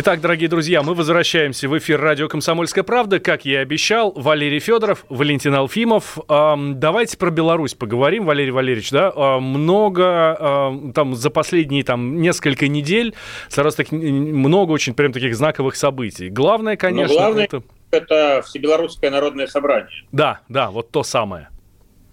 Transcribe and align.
Итак, 0.00 0.20
дорогие 0.20 0.48
друзья, 0.48 0.84
мы 0.84 0.94
возвращаемся 0.94 1.68
в 1.68 1.76
эфир 1.76 2.00
радио 2.00 2.28
«Комсомольская 2.28 2.84
правда». 2.84 3.18
Как 3.18 3.44
я 3.44 3.54
и 3.54 3.56
обещал, 3.56 4.12
Валерий 4.12 4.60
Федоров, 4.60 5.04
Валентин 5.08 5.52
Алфимов. 5.56 6.18
Эм, 6.28 6.78
давайте 6.78 7.16
про 7.16 7.32
Беларусь 7.32 7.74
поговорим, 7.74 8.24
Валерий 8.24 8.52
Валерьевич. 8.52 8.92
Да? 8.92 9.12
Э, 9.12 9.40
много, 9.40 10.36
э, 10.38 10.92
там, 10.94 11.16
за 11.16 11.30
последние 11.30 11.82
там, 11.82 12.20
несколько 12.20 12.68
недель 12.68 13.16
сразу 13.48 13.76
так, 13.76 13.90
много 13.90 14.70
очень 14.70 14.94
прям 14.94 15.12
таких 15.12 15.34
знаковых 15.34 15.74
событий. 15.74 16.28
Главное, 16.28 16.76
конечно, 16.76 17.14
Но 17.14 17.20
главное, 17.20 17.44
это... 17.46 17.62
это 17.90 18.42
Всебелорусское 18.46 19.10
народное 19.10 19.48
собрание. 19.48 20.04
Да, 20.12 20.42
да, 20.48 20.70
вот 20.70 20.92
то 20.92 21.02
самое. 21.02 21.48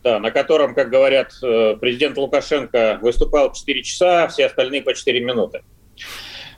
Да, 0.04 0.20
на 0.20 0.32
котором, 0.32 0.74
как 0.74 0.90
говорят, 0.90 1.34
э, 1.44 1.76
президент 1.80 2.18
Лукашенко 2.18 2.98
выступал 3.04 3.54
4 3.54 3.84
часа, 3.84 4.28
все 4.30 4.48
остальные 4.48 4.82
по 4.82 4.96
4 4.96 5.20
минуты. 5.20 5.62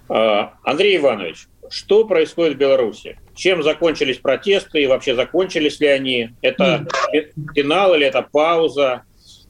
А, 0.10 0.54
Андрей 0.64 0.98
Иванович, 0.98 1.48
что 1.70 2.06
происходит 2.06 2.56
в 2.56 2.58
Беларуси? 2.58 3.20
Чем 3.36 3.64
закончились 3.64 4.18
протесты 4.18 4.84
и 4.84 4.88
вообще 4.88 5.16
закончились 5.16 5.80
ли 5.80 5.88
они? 5.88 6.30
Это 6.42 6.88
финал 7.56 7.94
или 7.96 8.06
это 8.06 8.22
пауза? 8.22 9.04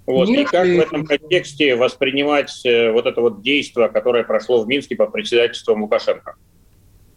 Вот. 0.06 0.30
Нет, 0.30 0.40
и 0.40 0.44
как 0.46 0.66
в 0.66 0.80
этом 0.80 1.06
контексте 1.06 1.76
воспринимать 1.76 2.66
э, 2.66 2.92
вот 2.92 3.06
это 3.06 3.20
вот 3.20 3.42
действие, 3.42 3.90
которое 3.90 4.24
прошло 4.24 4.64
в 4.64 4.68
Минске 4.68 4.96
по 4.96 5.06
председательству 5.08 5.78
Лукашенко? 5.78 6.36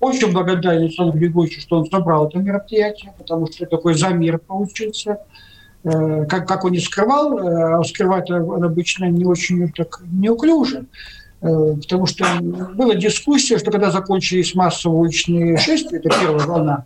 Очень 0.01 0.33
благодарен 0.33 0.83
Александру 0.83 1.17
Григорьевичу, 1.17 1.61
что 1.61 1.77
он 1.79 1.87
собрал 1.89 2.27
это 2.27 2.39
мероприятие, 2.39 3.15
потому 3.17 3.47
что 3.47 3.67
такой 3.67 3.95
замер 3.95 4.39
получился. 4.39 5.19
Э, 5.85 6.25
Как, 6.27 6.49
как 6.49 6.65
он 6.65 6.73
не 6.73 6.81
скрывал, 6.81 7.39
э, 7.39 7.79
а 7.79 7.85
скрывать 7.85 8.29
он 8.29 8.65
обычно 8.65 9.05
не 9.05 9.25
очень 9.25 9.71
так 9.73 10.01
неуклюже. 10.11 10.87
Э, 11.43 11.75
Потому 11.77 12.07
что 12.07 12.25
была 12.75 12.95
дискуссия, 12.95 13.59
что 13.59 13.71
когда 13.71 13.91
закончились 13.91 14.55
массовые 14.55 14.99
уличные 15.01 15.57
шествия, 15.59 15.99
это 15.99 16.09
первая 16.11 16.47
волна, 16.47 16.85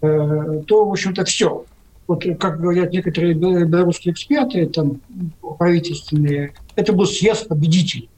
э, 0.00 0.62
то, 0.66 0.84
в 0.84 0.90
общем-то, 0.90 1.24
все. 1.24 1.64
Вот, 2.06 2.24
как 2.40 2.60
говорят 2.60 2.92
некоторые 2.92 3.34
бел- 3.34 3.64
белорусские 3.66 4.12
эксперты, 4.12 4.66
там, 4.66 5.00
правительственные, 5.58 6.54
это 6.74 6.92
был 6.92 7.06
съезд 7.06 7.48
победителей. 7.48 8.08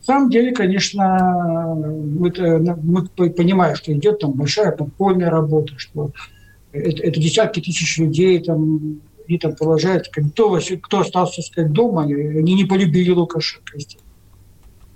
На 0.00 0.04
самом 0.14 0.30
деле, 0.30 0.52
конечно, 0.52 1.76
это- 2.24 2.76
мы 2.82 3.06
понимаем, 3.30 3.76
что 3.76 3.92
идет 3.92 4.18
там 4.18 4.32
большая 4.32 4.72
подпольная 4.72 5.30
работа, 5.30 5.74
что 5.76 6.10
это, 6.72 7.02
это 7.02 7.20
десятки 7.20 7.60
тысяч 7.60 7.98
людей, 7.98 8.40
там, 8.40 9.00
они 9.28 9.38
там 9.38 9.54
продолжают, 9.54 10.08
как, 10.08 10.24
кто, 10.32 10.58
кто 10.80 11.00
остался 11.00 11.42
сказать, 11.42 11.72
дома, 11.72 12.02
они 12.02 12.54
не 12.54 12.64
полюбили 12.64 13.10
Лукашенко. 13.10 13.78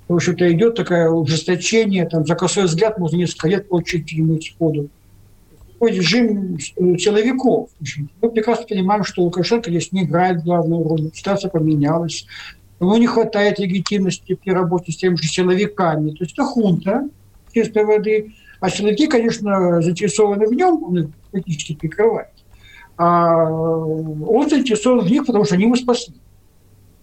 В 0.08 0.14
общем-то, 0.14 0.52
идет 0.52 0.76
такое 0.76 1.10
ужесточение, 1.10 2.06
там, 2.06 2.24
за 2.26 2.36
косой 2.36 2.64
взгляд 2.64 2.98
можно 2.98 3.16
несколько 3.16 3.48
лет 3.48 3.68
получить 3.68 4.06
тюрьму 4.06 4.40
сходу. 4.40 4.88
Такой 5.72 5.92
режим 5.92 6.54
э, 6.54 6.96
силовиков. 6.96 7.70
Мы 8.22 8.30
прекрасно 8.30 8.66
понимаем, 8.66 9.04
что 9.04 9.22
Лукашенко 9.22 9.68
здесь 9.70 9.92
не 9.92 10.04
играет 10.04 10.44
главную 10.44 10.84
роль, 10.84 11.10
ситуация 11.12 11.50
поменялась. 11.50 12.26
Ему 12.80 12.96
не 12.98 13.06
хватает 13.06 13.58
легитимности 13.58 14.34
при 14.34 14.50
работе 14.50 14.92
с 14.92 14.96
теми 14.96 15.16
же 15.16 15.26
силовиками. 15.26 16.10
То 16.10 16.24
есть 16.24 16.34
это 16.34 16.44
хунта 16.44 17.08
чистой 17.52 17.84
воды. 17.84 18.34
А 18.60 18.70
силовики, 18.70 19.06
конечно, 19.06 19.82
заинтересованы 19.82 20.46
в 20.46 20.52
нем, 20.52 20.82
он 20.84 20.98
их 20.98 21.06
политически 21.30 21.74
прикрывает. 21.74 22.28
А 22.98 23.46
заинтересован 24.48 25.00
в 25.00 25.10
них, 25.10 25.26
потому 25.26 25.44
что 25.44 25.54
они 25.54 25.64
его 25.64 25.76
спасли. 25.76 26.14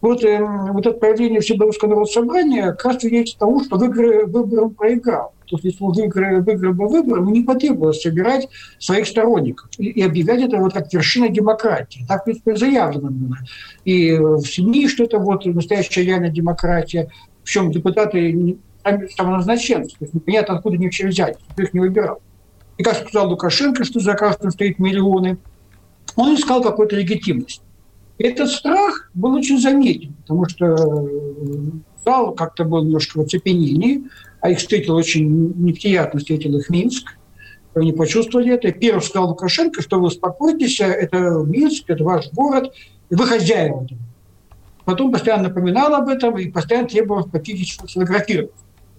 Вот, 0.01 0.21
э, 0.23 0.39
вот 0.71 0.85
это 0.85 0.97
проявление 0.97 1.39
Всебелорусского 1.39 1.89
народного 1.89 2.11
собрания 2.11 2.71
как 2.71 2.85
раз 2.85 3.01
свидетельствует 3.01 3.39
того, 3.39 3.63
что 3.63 3.77
выборы, 3.77 4.61
он 4.61 4.71
проиграл. 4.71 5.33
То 5.45 5.55
есть, 5.55 5.63
если 5.63 5.83
он 5.83 5.93
выиграл, 5.93 6.41
выиграл 6.41 6.73
бы 6.73 6.87
выборы, 6.87 7.21
ему 7.21 7.31
не 7.31 7.41
потребовалось 7.43 8.01
собирать 8.01 8.49
своих 8.79 9.07
сторонников 9.07 9.69
и, 9.77 9.85
и 9.91 10.01
объявлять 10.01 10.41
это 10.41 10.57
вот 10.57 10.73
как 10.73 10.91
вершина 10.91 11.29
демократии. 11.29 12.05
Так, 12.07 12.21
в 12.21 12.25
принципе, 12.25 12.55
заявлено 12.55 13.11
было. 13.11 13.37
И 13.85 14.13
в 14.17 14.41
СМИ, 14.41 14.89
что 14.89 15.05
это 15.05 15.19
вот 15.19 15.45
настоящая 15.45 16.03
реальная 16.03 16.31
демократия. 16.31 17.09
Причем 17.43 17.71
депутаты 17.71 18.33
не- 18.33 18.57
сами 18.83 19.07
самоназначенцы. 19.07 19.91
То 19.91 20.05
есть 20.05 20.13
непонятно, 20.13 20.55
откуда 20.55 20.75
они 20.75 20.85
вообще 20.85 21.07
взять, 21.07 21.37
их 21.57 21.73
не 21.73 21.79
выбирал. 21.79 22.19
И 22.77 22.83
как 22.83 22.95
сказал 22.95 23.29
Лукашенко, 23.29 23.83
что 23.83 23.99
за 23.99 24.15
каждым 24.15 24.51
стоит 24.51 24.79
миллионы, 24.79 25.37
он 26.15 26.35
искал 26.35 26.61
какую-то 26.61 26.95
легитимность. 26.95 27.61
Этот 28.17 28.49
страх 28.49 29.09
был 29.13 29.33
очень 29.33 29.59
заметен, 29.59 30.13
потому 30.21 30.47
что 30.47 30.65
э, 30.65 31.71
зал 32.05 32.33
как-то 32.33 32.63
был 32.63 32.83
немножко 32.83 33.17
в 33.17 33.21
оцепенении, 33.21 34.03
а 34.39 34.51
их 34.51 34.59
встретил 34.59 34.95
очень 34.95 35.53
неприятно, 35.57 36.19
встретил 36.19 36.55
их 36.57 36.69
Минск. 36.69 37.17
Они 37.73 37.91
почувствовали 37.91 38.53
это. 38.53 38.71
Первый 38.71 39.01
сказал 39.01 39.29
Лукашенко, 39.29 39.81
что 39.81 39.99
вы 39.99 40.07
успокойтесь, 40.07 40.79
это 40.79 41.17
Минск, 41.45 41.85
это 41.89 42.03
ваш 42.03 42.31
город, 42.31 42.71
и 43.09 43.15
вы 43.15 43.25
хозяева. 43.25 43.87
Потом 44.85 45.11
постоянно 45.11 45.49
напоминал 45.49 45.95
об 45.95 46.09
этом 46.09 46.37
и 46.37 46.51
постоянно 46.51 46.87
требовал 46.87 47.23
практически 47.23 47.87
сфотографировать. 47.87 48.51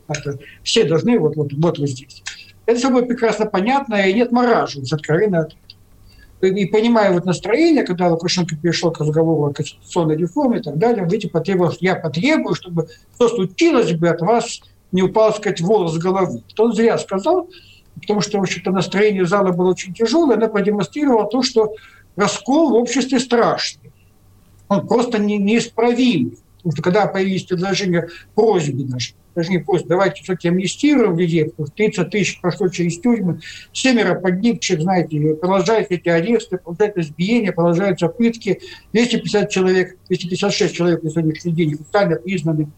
Это 0.08 0.38
все 0.62 0.84
должны 0.84 1.18
вот, 1.18 1.36
вот, 1.36 1.52
вот 1.52 1.78
вы 1.78 1.86
здесь. 1.86 2.22
Это 2.66 2.88
было 2.88 3.02
прекрасно 3.02 3.46
понятно, 3.46 3.94
и 4.08 4.12
нет 4.12 4.32
маража, 4.32 4.80
откровенно 4.90 5.40
от 5.40 5.56
и, 6.48 6.66
понимая 6.66 7.12
вот 7.12 7.24
настроение, 7.24 7.84
когда 7.84 8.08
Лукашенко 8.08 8.56
перешел 8.56 8.90
к 8.90 9.00
разговору 9.00 9.46
о 9.46 9.52
конституционной 9.52 10.16
реформе 10.16 10.58
и 10.58 10.62
так 10.62 10.78
далее, 10.78 11.04
выйти 11.04 11.26
потребовал, 11.26 11.72
я 11.80 11.96
потребую, 11.96 12.54
чтобы 12.54 12.88
что 13.14 13.28
случилось 13.28 13.92
бы 13.92 14.08
от 14.08 14.20
вас, 14.20 14.60
не 14.92 15.02
упал, 15.02 15.30
так 15.30 15.40
сказать, 15.40 15.60
волос 15.60 15.94
с 15.94 15.98
головы. 15.98 16.42
То 16.54 16.64
он 16.64 16.72
зря 16.74 16.98
сказал, 16.98 17.48
потому 18.00 18.20
что, 18.20 18.38
в 18.38 18.42
общем-то, 18.42 18.70
настроение 18.70 19.26
зала 19.26 19.52
было 19.52 19.70
очень 19.70 19.92
тяжелое, 19.92 20.36
она 20.36 20.48
продемонстрировала 20.48 21.28
то, 21.28 21.42
что 21.42 21.74
раскол 22.16 22.70
в 22.70 22.74
обществе 22.74 23.18
страшный. 23.18 23.92
Он 24.68 24.86
просто 24.86 25.18
не, 25.18 25.38
неисправимый. 25.38 26.38
Потому 26.58 26.72
что 26.72 26.82
когда 26.82 27.06
появились 27.06 27.44
предложения 27.44 28.08
просьбы 28.34 28.84
даже 28.84 29.14
не 29.36 29.58
просьбы, 29.58 29.88
давайте 29.88 30.22
все-таки 30.22 30.48
амнистируем 30.48 31.18
людей, 31.18 31.46
потому 31.46 31.66
что 31.66 31.76
30 31.76 32.10
тысяч 32.10 32.40
прошло 32.40 32.68
через 32.68 32.98
тюрьмы, 33.00 33.40
семеро 33.72 34.18
погибших, 34.20 34.80
знаете, 34.80 35.34
продолжаются 35.34 35.94
эти 35.94 36.08
аресты, 36.08 36.58
продолжаются 36.58 37.00
избиения, 37.00 37.52
продолжаются 37.52 38.08
пытки, 38.08 38.60
250 38.92 39.50
человек, 39.50 39.96
256 40.08 40.74
человек 40.74 41.02
на 41.02 41.10
сегодняшний 41.10 41.52
день 41.52 41.74
официально 41.74 42.16
признаны, 42.16 42.68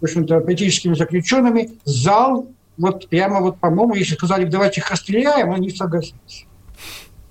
в 0.00 0.04
общем-то, 0.04 0.40
политическими 0.40 0.94
заключенными. 0.94 1.70
Зал, 1.84 2.48
вот 2.76 3.08
прямо 3.08 3.40
вот, 3.40 3.58
по-моему, 3.58 3.94
если 3.94 4.14
сказали, 4.14 4.44
давайте 4.44 4.80
их 4.80 4.90
расстреляем, 4.90 5.52
они 5.52 5.70
согласились. 5.70 6.46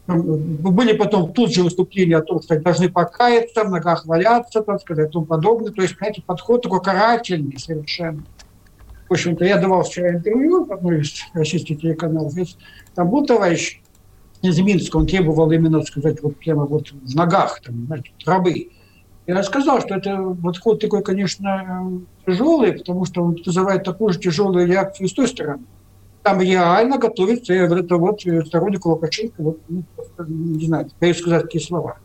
Там 0.09 0.23
Были 0.23 0.93
потом 0.93 1.33
тут 1.33 1.53
же 1.53 1.61
выступления 1.61 2.17
о 2.17 2.21
том, 2.21 2.41
что 2.41 2.59
должны 2.59 2.89
покаяться, 2.89 3.63
в 3.63 3.69
ногах 3.69 4.07
валяться, 4.07 4.61
так 4.61 4.81
сказать, 4.81 5.09
и 5.09 5.11
тому 5.11 5.25
подобное. 5.27 5.71
То 5.71 5.83
есть, 5.83 5.97
знаете, 5.99 6.23
подход 6.25 6.63
такой 6.63 6.81
карательный 6.81 7.59
совершенно. 7.59 8.23
В 9.09 9.13
общем-то, 9.13 9.43
я 9.43 9.57
давал 9.57 9.81
вчера 9.83 10.11
интервью 10.11 10.71
одной 10.71 11.01
из 11.01 11.13
российских 11.33 11.81
телеканалов. 11.81 12.31
Там 12.93 13.09
был 13.09 13.25
товарищ 13.25 13.81
из 14.43 14.59
Минска, 14.59 14.97
он 14.97 15.07
требовал 15.07 15.51
именно, 15.51 15.81
сказать, 15.81 16.21
вот 16.21 16.37
прямо 16.37 16.65
вот 16.65 16.91
в 16.91 17.15
ногах, 17.15 17.59
там, 17.61 17.87
знаете, 17.87 18.11
рабы. 18.25 18.69
Я 19.25 19.43
сказал, 19.43 19.81
что 19.81 19.95
это 19.95 20.35
подход 20.41 20.79
такой, 20.79 21.01
конечно, 21.03 22.01
тяжелый, 22.25 22.73
потому 22.73 23.05
что 23.05 23.23
он 23.23 23.37
вызывает 23.43 23.83
такую 23.83 24.13
же 24.13 24.19
тяжелую 24.19 24.67
реакцию 24.67 25.07
с 25.09 25.13
той 25.13 25.27
стороны. 25.27 25.63
Там 26.21 26.41
реально 26.41 26.99
готовится 26.99 27.53
вот 27.67 27.79
это 27.79 27.97
вот 27.97 28.21
сторонник 28.21 28.85
Лукашенко, 28.85 29.41
вот, 29.41 29.59
ну, 29.67 29.83
не 30.27 30.67
знаю, 30.67 30.89
боюсь 31.01 31.17
сказать 31.17 31.43
такие 31.43 31.63
слова. 31.63 31.97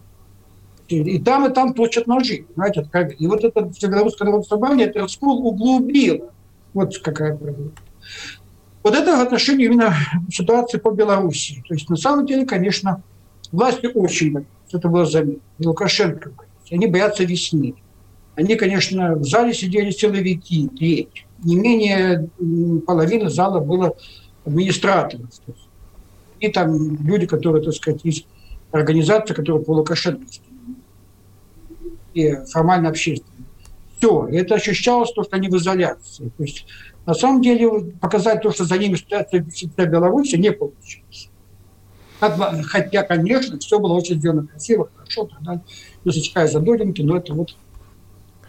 И, 0.88 1.00
и 1.00 1.18
там, 1.18 1.46
и 1.46 1.52
там 1.52 1.74
точат 1.74 2.06
ножи, 2.06 2.46
знаете, 2.54 2.80
откровенно. 2.80 3.16
И 3.18 3.26
вот 3.26 3.44
это 3.44 3.70
Всебелорусское 3.70 4.26
народное 4.26 4.48
собрание 4.48 4.86
это 4.86 5.00
раскол 5.00 5.46
углубило. 5.46 6.30
Вот 6.74 6.98
какая 6.98 7.36
проблема. 7.36 7.72
Вот 8.82 8.94
это 8.94 9.16
в 9.16 9.20
отношении 9.20 9.64
именно 9.64 9.94
ситуации 10.30 10.78
по 10.78 10.90
Белоруссии. 10.90 11.64
То 11.66 11.74
есть 11.74 11.88
на 11.88 11.96
самом 11.96 12.26
деле, 12.26 12.44
конечно, 12.44 13.02
власти 13.50 13.86
очень 13.86 14.32
боятся. 14.32 14.52
Это 14.72 14.88
было 14.88 15.06
заметно. 15.06 15.40
Лукашенко 15.58 16.30
боится. 16.30 16.74
Они 16.74 16.86
боятся 16.86 17.24
весны. 17.24 17.76
Они, 18.34 18.56
конечно, 18.56 19.14
в 19.14 19.24
зале 19.24 19.54
сидели 19.54 19.90
силовики, 19.90 20.68
треть. 20.76 21.26
Не 21.44 21.56
менее 21.56 22.28
половины 22.84 23.30
зала 23.30 23.60
было 23.60 23.96
администраторов. 24.44 25.30
И 26.40 26.48
там 26.48 26.96
люди, 27.06 27.26
которые, 27.26 27.62
так 27.64 27.74
сказать, 27.74 28.04
из 28.04 28.24
организации, 28.72 29.32
которые 29.32 29.64
по 29.64 29.70
Лукашенко 29.70 30.26
и 32.12 32.34
формально 32.50 32.88
общественные. 32.88 33.33
Это 34.36 34.56
ощущалось, 34.56 35.12
то, 35.12 35.24
что 35.24 35.36
они 35.36 35.48
в 35.48 35.56
изоляции. 35.56 36.30
То 36.36 36.42
есть, 36.42 36.66
на 37.06 37.14
самом 37.14 37.42
деле, 37.42 37.92
показать 38.00 38.42
то, 38.42 38.50
что 38.50 38.64
за 38.64 38.78
ними 38.78 38.96
стоят 38.96 39.30
вся 39.30 39.86
Беларуси, 39.86 40.36
не 40.36 40.52
получилось. 40.52 41.30
Хотя, 42.18 43.02
конечно, 43.02 43.58
все 43.58 43.78
было 43.78 43.94
очень 43.94 44.16
сделано 44.16 44.46
красиво, 44.46 44.88
хорошо, 44.94 45.26
тогда 45.26 45.60
засекая 46.04 46.46
задоринки, 46.46 47.02
но 47.02 47.16
это 47.16 47.34
вот 47.34 47.56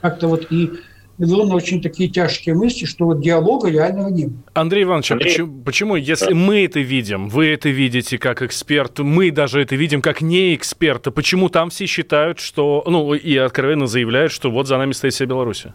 как-то 0.02 0.28
вот 0.28 0.52
и 0.52 0.72
навело 1.18 1.46
на 1.46 1.56
очень 1.56 1.82
такие 1.82 2.10
тяжкие 2.10 2.56
мысли, 2.56 2.86
что 2.86 3.06
вот 3.06 3.22
диалога 3.22 3.70
реального 3.70 4.10
не 4.10 4.26
было. 4.26 4.44
Андрей 4.54 4.84
Иванович, 4.84 5.12
а 5.12 5.18
почему, 5.18 5.62
почему, 5.64 5.96
если 5.96 6.34
мы 6.34 6.66
это 6.66 6.80
видим, 6.80 7.30
вы 7.30 7.48
это 7.48 7.70
видите 7.70 8.18
как 8.18 8.42
эксперт, 8.42 9.00
мы 9.00 9.32
даже 9.32 9.62
это 9.62 9.76
видим 9.76 10.02
как 10.02 10.22
не 10.22 10.56
эксперты, 10.56 11.12
почему 11.12 11.50
там 11.50 11.70
все 11.70 11.86
считают, 11.86 12.40
что, 12.40 12.84
ну, 12.86 13.14
и 13.14 13.38
откровенно 13.38 13.88
заявляют, 13.88 14.32
что 14.32 14.52
вот 14.52 14.68
за 14.68 14.78
нами 14.78 14.92
стоит 14.92 15.14
вся 15.14 15.26
Беларусь? 15.26 15.66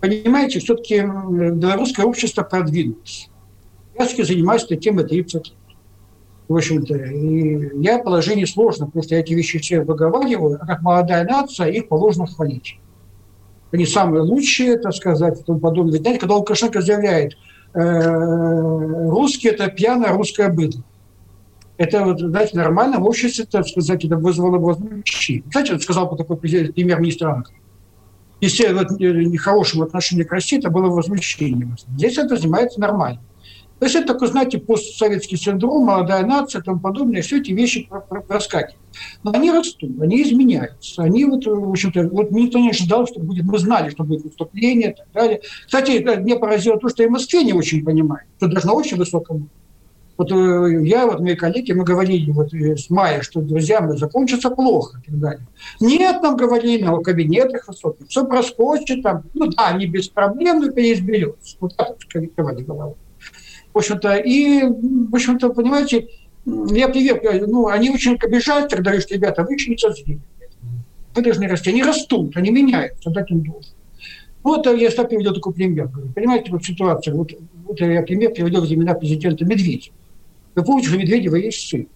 Понимаете, 0.00 0.60
все-таки 0.60 1.00
белорусское 1.00 2.04
общество 2.04 2.42
продвинулось. 2.42 3.28
Я 3.98 4.06
все-таки 4.06 4.34
занимаюсь 4.34 4.64
этой 4.64 4.76
темой 4.76 5.04
30 5.04 5.34
лет. 5.34 5.54
В 6.46 6.54
общем-то, 6.54 6.94
и 6.94 7.82
я 7.82 7.98
положение 8.00 8.46
сложно, 8.46 8.84
потому 8.84 9.02
что 9.02 9.14
я 9.14 9.22
эти 9.22 9.32
вещи 9.32 9.58
все 9.60 9.80
выговариваю, 9.80 10.58
а 10.60 10.66
как 10.66 10.82
молодая 10.82 11.24
нация 11.24 11.68
их 11.68 11.88
положено 11.88 12.26
хвалить 12.26 12.78
они 13.74 13.86
самые 13.86 14.22
лучшие, 14.22 14.78
так 14.78 14.94
сказать, 14.94 15.40
и 15.40 15.42
тому 15.42 15.58
подобное. 15.58 15.98
Знаете, 15.98 16.20
когда 16.20 16.36
Лукашенко 16.36 16.80
заявляет, 16.80 17.36
э, 17.74 17.80
русские– 19.10 19.52
это 19.54 19.66
пьяное 19.68 20.12
русское 20.12 20.48
быдло. 20.48 20.84
Это, 21.76 22.04
вот, 22.04 22.20
знаете, 22.20 22.56
нормально 22.56 23.00
в 23.00 23.04
обществе, 23.04 23.46
так 23.50 23.66
сказать, 23.66 24.04
это 24.04 24.16
вызвало 24.16 24.58
возмущение. 24.58 25.42
Кстати, 25.48 25.72
это 25.72 25.80
сказал 25.80 26.14
такой 26.16 26.36
премьер-министр 26.36 27.26
Англии. 27.26 27.56
Если 28.40 28.72
вот, 28.72 28.92
э, 29.00 29.24
нехорошем 29.24 29.82
отношении 29.82 30.22
к 30.22 30.30
России, 30.30 30.58
это 30.58 30.70
было 30.70 30.88
возмущение. 30.88 31.74
Здесь 31.96 32.16
это 32.16 32.36
занимается 32.36 32.80
нормально. 32.80 33.20
То 33.84 33.86
есть 33.86 33.96
это 33.96 34.14
такой, 34.14 34.28
знаете, 34.28 34.56
постсоветский 34.56 35.36
синдром, 35.36 35.84
молодая 35.84 36.24
нация 36.24 36.62
и 36.62 36.64
тому 36.64 36.80
подобное, 36.80 37.20
все 37.20 37.36
эти 37.36 37.50
вещи 37.50 37.86
проскакивают. 38.26 38.78
Но 39.22 39.32
они 39.32 39.52
растут, 39.52 40.00
они 40.00 40.22
изменяются. 40.22 41.02
Они 41.02 41.26
вот, 41.26 41.44
в 41.44 41.68
общем-то, 41.68 42.08
вот 42.08 42.30
никто 42.30 42.58
не 42.58 42.70
ожидал, 42.70 43.06
что 43.06 43.20
будет, 43.20 43.44
мы 43.44 43.58
знали, 43.58 43.90
что 43.90 44.04
будет 44.04 44.24
выступление 44.24 44.92
и 44.92 44.94
так 44.94 45.06
далее. 45.12 45.42
Кстати, 45.66 46.02
мне 46.18 46.36
поразило 46.36 46.78
то, 46.78 46.88
что 46.88 47.02
и 47.02 47.08
в 47.08 47.10
Москве 47.10 47.44
не 47.44 47.52
очень 47.52 47.84
понимают, 47.84 48.26
что 48.38 48.48
даже 48.48 48.66
на 48.66 48.72
очень 48.72 48.96
высоком 48.96 49.50
вот 50.16 50.32
э, 50.32 50.86
я, 50.86 51.06
вот 51.06 51.20
мои 51.20 51.34
коллеги, 51.34 51.72
мы 51.72 51.84
говорили 51.84 52.30
вот 52.30 52.54
э, 52.54 52.76
с 52.78 52.88
мая, 52.88 53.20
что, 53.20 53.42
друзья, 53.42 53.82
мы 53.82 53.98
закончится 53.98 54.48
плохо 54.48 54.98
и 55.02 55.10
так 55.10 55.20
далее. 55.20 55.46
Нет, 55.80 56.22
нам 56.22 56.36
говорили 56.36 56.84
на 56.84 56.96
кабинетах 57.02 57.68
высоких, 57.68 58.08
все 58.08 58.24
проскочит 58.24 59.02
там. 59.02 59.24
Ну 59.34 59.48
да, 59.48 59.68
они 59.68 59.86
без 59.86 60.08
проблем, 60.08 60.60
но 60.60 60.70
переизберется. 60.70 61.56
Вот 61.60 61.76
так 61.76 61.96
вот 62.36 62.60
головой. 62.60 62.94
В 63.74 63.78
общем-то, 63.78 64.16
и, 64.18 64.62
в 64.62 65.14
общем-то, 65.14 65.50
понимаете, 65.50 66.06
я 66.46 66.88
привет, 66.88 67.24
ну, 67.48 67.66
они 67.66 67.90
очень 67.90 68.16
обижают, 68.22 68.70
когда 68.70 68.90
говорят, 68.90 69.02
что, 69.02 69.14
ребята, 69.14 69.42
вы 69.42 69.54
еще 69.54 69.76
созрели. 69.76 70.20
Вы 71.14 71.22
должны 71.22 71.48
расти. 71.48 71.70
Они 71.70 71.82
растут, 71.82 72.36
они 72.36 72.50
меняются, 72.50 73.10
дать 73.10 73.30
им 73.30 73.42
должен. 73.42 73.72
Вот 74.44 74.66
я 74.66 74.88
всегда 74.88 75.04
приводил 75.04 75.34
такой 75.34 75.54
пример. 75.54 75.90
Понимаете, 76.14 76.52
вот 76.52 76.64
ситуация, 76.64 77.14
вот, 77.14 77.32
вот 77.64 77.80
я 77.80 78.02
пример 78.02 78.32
приводил 78.32 78.60
времена 78.60 78.94
президента 78.94 79.44
Медведева. 79.44 79.96
Вы 80.54 80.62
помните, 80.62 80.88
что 80.88 80.98
Медведева 80.98 81.36
есть 81.36 81.68
сын. 81.68 81.88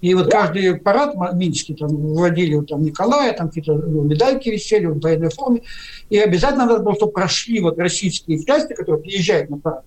И 0.00 0.14
вот 0.14 0.30
каждый 0.30 0.76
парад 0.76 1.14
Минский 1.34 1.74
там 1.74 1.88
вводили 1.88 2.60
там 2.64 2.82
Николая, 2.82 3.32
там 3.32 3.48
какие-то 3.48 3.74
ну, 3.74 4.02
медальки 4.02 4.48
висели 4.48 4.86
в 4.86 5.00
военной 5.00 5.30
форме. 5.30 5.62
И 6.08 6.18
обязательно 6.18 6.66
надо 6.66 6.82
было, 6.82 6.94
чтобы 6.94 7.12
прошли 7.12 7.60
вот 7.60 7.78
российские 7.78 8.44
части, 8.44 8.74
которые 8.74 9.02
приезжают 9.02 9.50
на 9.50 9.58
парад. 9.58 9.84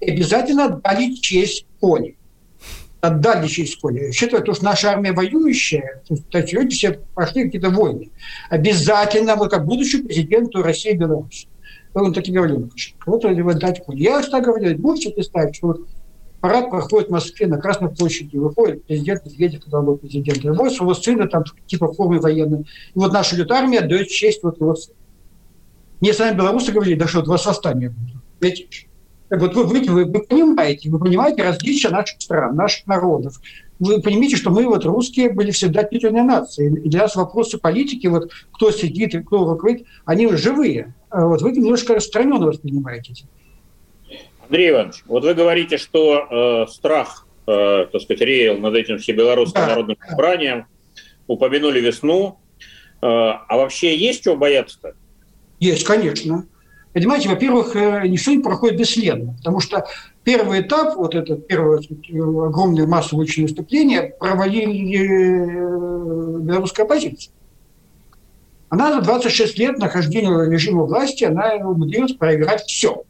И 0.00 0.10
обязательно 0.10 0.66
отдали 0.66 1.14
честь 1.14 1.66
Коле. 1.80 2.14
Отдали 3.00 3.48
честь 3.48 3.80
Коле. 3.80 4.12
Считаю, 4.12 4.44
что 4.44 4.64
наша 4.64 4.90
армия 4.90 5.12
воюющая, 5.12 6.02
то 6.06 6.38
есть 6.38 6.52
люди 6.52 6.74
все 6.74 7.00
прошли 7.14 7.44
какие-то 7.44 7.70
войны. 7.70 8.10
Обязательно, 8.50 9.34
вот 9.34 9.50
как 9.50 9.66
будущий 9.66 10.02
президенту 10.02 10.62
России 10.62 10.92
и 10.92 10.96
Беларуси. 10.96 11.48
Он 11.94 12.12
так 12.12 12.28
и 12.28 12.32
говорил. 12.32 12.70
Вот 13.06 13.24
его 13.24 13.54
дать 13.54 13.84
Коле. 13.84 14.04
Я 14.04 14.20
всегда 14.20 14.40
говорю, 14.40 14.76
будете 14.78 15.10
представить, 15.10 15.56
что 15.56 15.68
вот 15.68 15.80
парад 16.40 16.70
проходит 16.70 17.08
в 17.08 17.12
Москве 17.12 17.46
на 17.46 17.58
Красной 17.58 17.90
площади. 17.90 18.36
Выходит 18.36 18.84
президент 18.84 19.24
Медведев, 19.24 19.64
когда 19.64 19.78
он 19.80 19.86
был 19.86 19.96
президентом. 19.96 20.52
Его 20.52 20.70
своего 20.70 20.94
сына 20.94 21.28
там 21.28 21.44
типа 21.66 21.88
в 21.88 21.94
форме 21.94 22.20
военной. 22.20 22.60
И 22.60 22.98
вот 22.98 23.12
наша 23.12 23.36
идет 23.36 23.50
армия 23.50 23.80
дает 23.80 24.08
честь 24.08 24.42
вот 24.42 24.60
его 24.60 24.74
сыну. 24.74 24.96
Мне 26.00 26.12
сами 26.12 26.36
белорусы 26.36 26.70
говорили, 26.72 26.98
да 26.98 27.08
что, 27.08 27.22
два 27.22 27.36
восстания 27.36 27.90
будет. 27.90 28.62
Так 29.28 29.40
вот 29.42 29.54
вы, 29.54 29.64
вы, 29.64 29.80
вы, 29.82 30.04
вы 30.04 30.20
понимаете, 30.22 30.90
вы 30.90 30.98
понимаете 30.98 31.42
различия 31.42 31.90
наших 31.90 32.20
стран, 32.20 32.56
наших 32.56 32.86
народов. 32.86 33.40
Вы 33.78 34.00
понимаете, 34.00 34.36
что 34.36 34.50
мы 34.50 34.66
вот 34.66 34.84
русские 34.84 35.30
были 35.30 35.50
всегда 35.50 35.84
титульной 35.84 36.22
нацией. 36.22 36.74
И 36.80 36.88
для 36.88 37.02
нас 37.02 37.14
вопросы 37.14 37.58
политики, 37.58 38.06
вот 38.06 38.30
кто 38.52 38.70
сидит 38.70 39.14
и 39.14 39.22
кто 39.22 39.48
руководит, 39.48 39.86
они 40.04 40.28
живые. 40.28 40.94
А 41.10 41.26
вот 41.26 41.42
вы 41.42 41.52
немножко 41.52 41.94
распространенно 41.94 42.46
воспринимаете. 42.46 43.14
Андрей 44.48 44.70
Иванович, 44.70 45.04
вот 45.06 45.24
вы 45.24 45.34
говорите, 45.34 45.76
что 45.76 46.64
э, 46.66 46.70
страх, 46.72 47.26
э, 47.46 47.86
так 47.92 48.00
сказать, 48.00 48.22
реял 48.22 48.56
над 48.56 48.74
этим 48.74 48.98
всебелорусским 48.98 49.60
да. 49.60 49.66
народным 49.68 49.98
собранием, 50.08 50.66
упомянули 51.26 51.80
весну. 51.80 52.38
Э, 53.02 53.06
а 53.06 53.56
вообще 53.56 53.94
есть 53.94 54.24
чего 54.24 54.36
бояться-то? 54.36 54.94
Есть, 55.60 55.84
конечно. 55.84 56.46
Понимаете, 56.94 57.28
во-первых, 57.28 57.76
э, 57.76 58.08
ничто 58.08 58.30
не 58.30 58.42
проходит 58.42 58.78
бесследно, 58.78 59.34
потому 59.36 59.60
что 59.60 59.86
первый 60.24 60.62
этап, 60.62 60.96
вот 60.96 61.14
этот 61.14 61.46
первое 61.46 61.82
огромное 62.46 62.86
массовое 62.86 63.24
уличное 63.24 63.44
выступление, 63.44 64.14
провалили 64.18 64.96
э, 64.96 66.38
белорусская 66.40 66.84
оппозиция. 66.84 67.34
Она 68.70 68.94
за 68.94 69.02
26 69.02 69.58
лет 69.58 69.78
нахождения 69.78 70.50
режима 70.50 70.84
власти, 70.84 71.24
она 71.24 71.54
умудрилась 71.56 72.14
проиграть 72.14 72.62
все. 72.62 73.04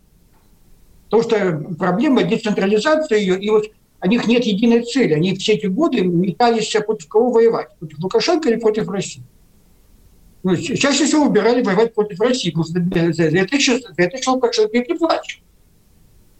Потому 1.10 1.22
что 1.22 1.74
проблема 1.78 2.22
децентрализации 2.22 3.18
ее, 3.18 3.40
и 3.40 3.50
вот 3.50 3.66
у 4.02 4.06
них 4.06 4.26
нет 4.26 4.44
единой 4.44 4.82
цели. 4.82 5.14
Они 5.14 5.34
все 5.36 5.54
эти 5.54 5.66
годы 5.66 6.02
метались 6.02 6.68
против 6.84 7.08
кого 7.08 7.30
воевать? 7.30 7.74
Против 7.78 7.98
Лукашенко 7.98 8.48
или 8.48 8.56
против 8.56 8.88
России? 8.88 9.22
Ну, 10.42 10.56
чаще 10.56 11.04
всего 11.04 11.24
выбирали 11.24 11.62
воевать 11.62 11.94
против 11.94 12.20
России, 12.20 12.50
потому 12.50 12.64
что 12.64 12.74
за 13.12 13.24
это 13.24 13.58
сейчас, 13.58 13.80
за 13.82 14.02
это 14.02 14.16
сейчас 14.16 14.34
Лукашенко 14.34 14.76
и 14.76 14.82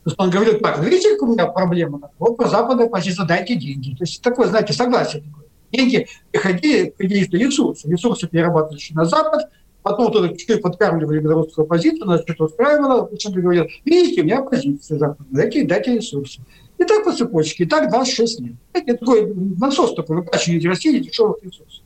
есть 0.09 0.17
он 0.19 0.31
говорит, 0.31 0.61
так, 0.61 0.83
видите, 0.83 1.13
как 1.13 1.23
у 1.23 1.33
меня 1.33 1.47
проблема? 1.47 2.11
Вот 2.19 2.37
по 2.37 2.49
Западу 2.49 2.89
позиция, 2.89 3.27
дайте 3.27 3.57
деньги. 3.57 3.91
То 3.91 4.05
есть 4.05 4.23
такое, 4.23 4.47
знаете, 4.49 4.73
согласие 4.73 5.23
такое. 5.23 5.45
Деньги 5.71 6.07
приходили, 6.31 6.95
приходили 6.97 7.25
что 7.25 7.37
ресурсы. 7.37 7.91
Ресурсы 7.91 8.27
перерабатывались 8.27 8.91
на 8.93 9.05
Запад, 9.05 9.51
Потом 9.89 10.13
туда 10.13 10.29
чуть 10.35 10.61
подкармливали 10.61 11.19
белорусскую 11.19 11.65
оппозицию, 11.65 12.05
нас 12.05 12.21
что-то 12.21 12.45
устраивало. 12.45 13.07
Почему 13.07 13.41
говорил, 13.41 13.69
видите, 13.87 14.21
у 14.21 14.25
меня 14.25 14.41
оппозиция 14.41 14.99
западная, 14.99 15.45
дайте, 15.45 15.65
дайте 15.65 15.95
ресурсы. 15.95 16.43
И 16.77 16.85
так 16.85 17.05
по 17.05 17.13
цепочке, 17.13 17.65
и 17.65 17.67
так 17.67 17.89
26 17.89 18.41
лет. 18.41 18.53
Это 18.75 18.99
такой 18.99 19.35
насос 19.35 19.95
такой, 19.95 20.17
выкачивание 20.17 20.69
России 20.69 20.99
дешевых 20.99 21.43
ресурсов. 21.43 21.83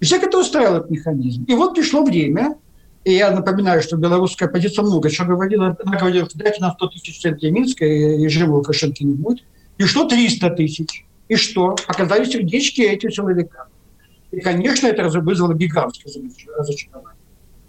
И 0.00 0.04
всех 0.04 0.22
это 0.22 0.38
устраивал 0.38 0.76
этот 0.76 0.90
механизм. 0.90 1.44
И 1.44 1.54
вот 1.54 1.74
пришло 1.74 2.04
время, 2.04 2.56
и 3.04 3.14
я 3.14 3.30
напоминаю, 3.30 3.80
что 3.80 3.96
белорусская 3.96 4.44
оппозиция 4.44 4.82
много 4.82 5.08
чего 5.08 5.28
говорила. 5.28 5.74
Она 5.82 5.96
говорила, 5.96 6.28
что 6.28 6.38
дайте 6.38 6.60
нам 6.60 6.72
100 6.72 6.88
тысяч 6.88 7.18
в 7.18 7.22
центре 7.22 7.50
Минска, 7.50 7.86
и 7.86 8.22
режима 8.22 8.56
Лукашенко 8.56 9.02
не 9.02 9.14
будет. 9.14 9.42
И 9.78 9.84
что 9.84 10.06
300 10.06 10.50
тысяч? 10.50 11.06
И 11.28 11.36
что? 11.36 11.74
Оказались 11.86 12.32
сердечки 12.32 12.82
этим 12.82 13.10
силовикам. 13.10 13.68
И, 14.30 14.40
конечно, 14.40 14.88
это 14.88 15.08
вызвало 15.20 15.54
гигантское 15.54 16.12
разочарование 16.58 17.19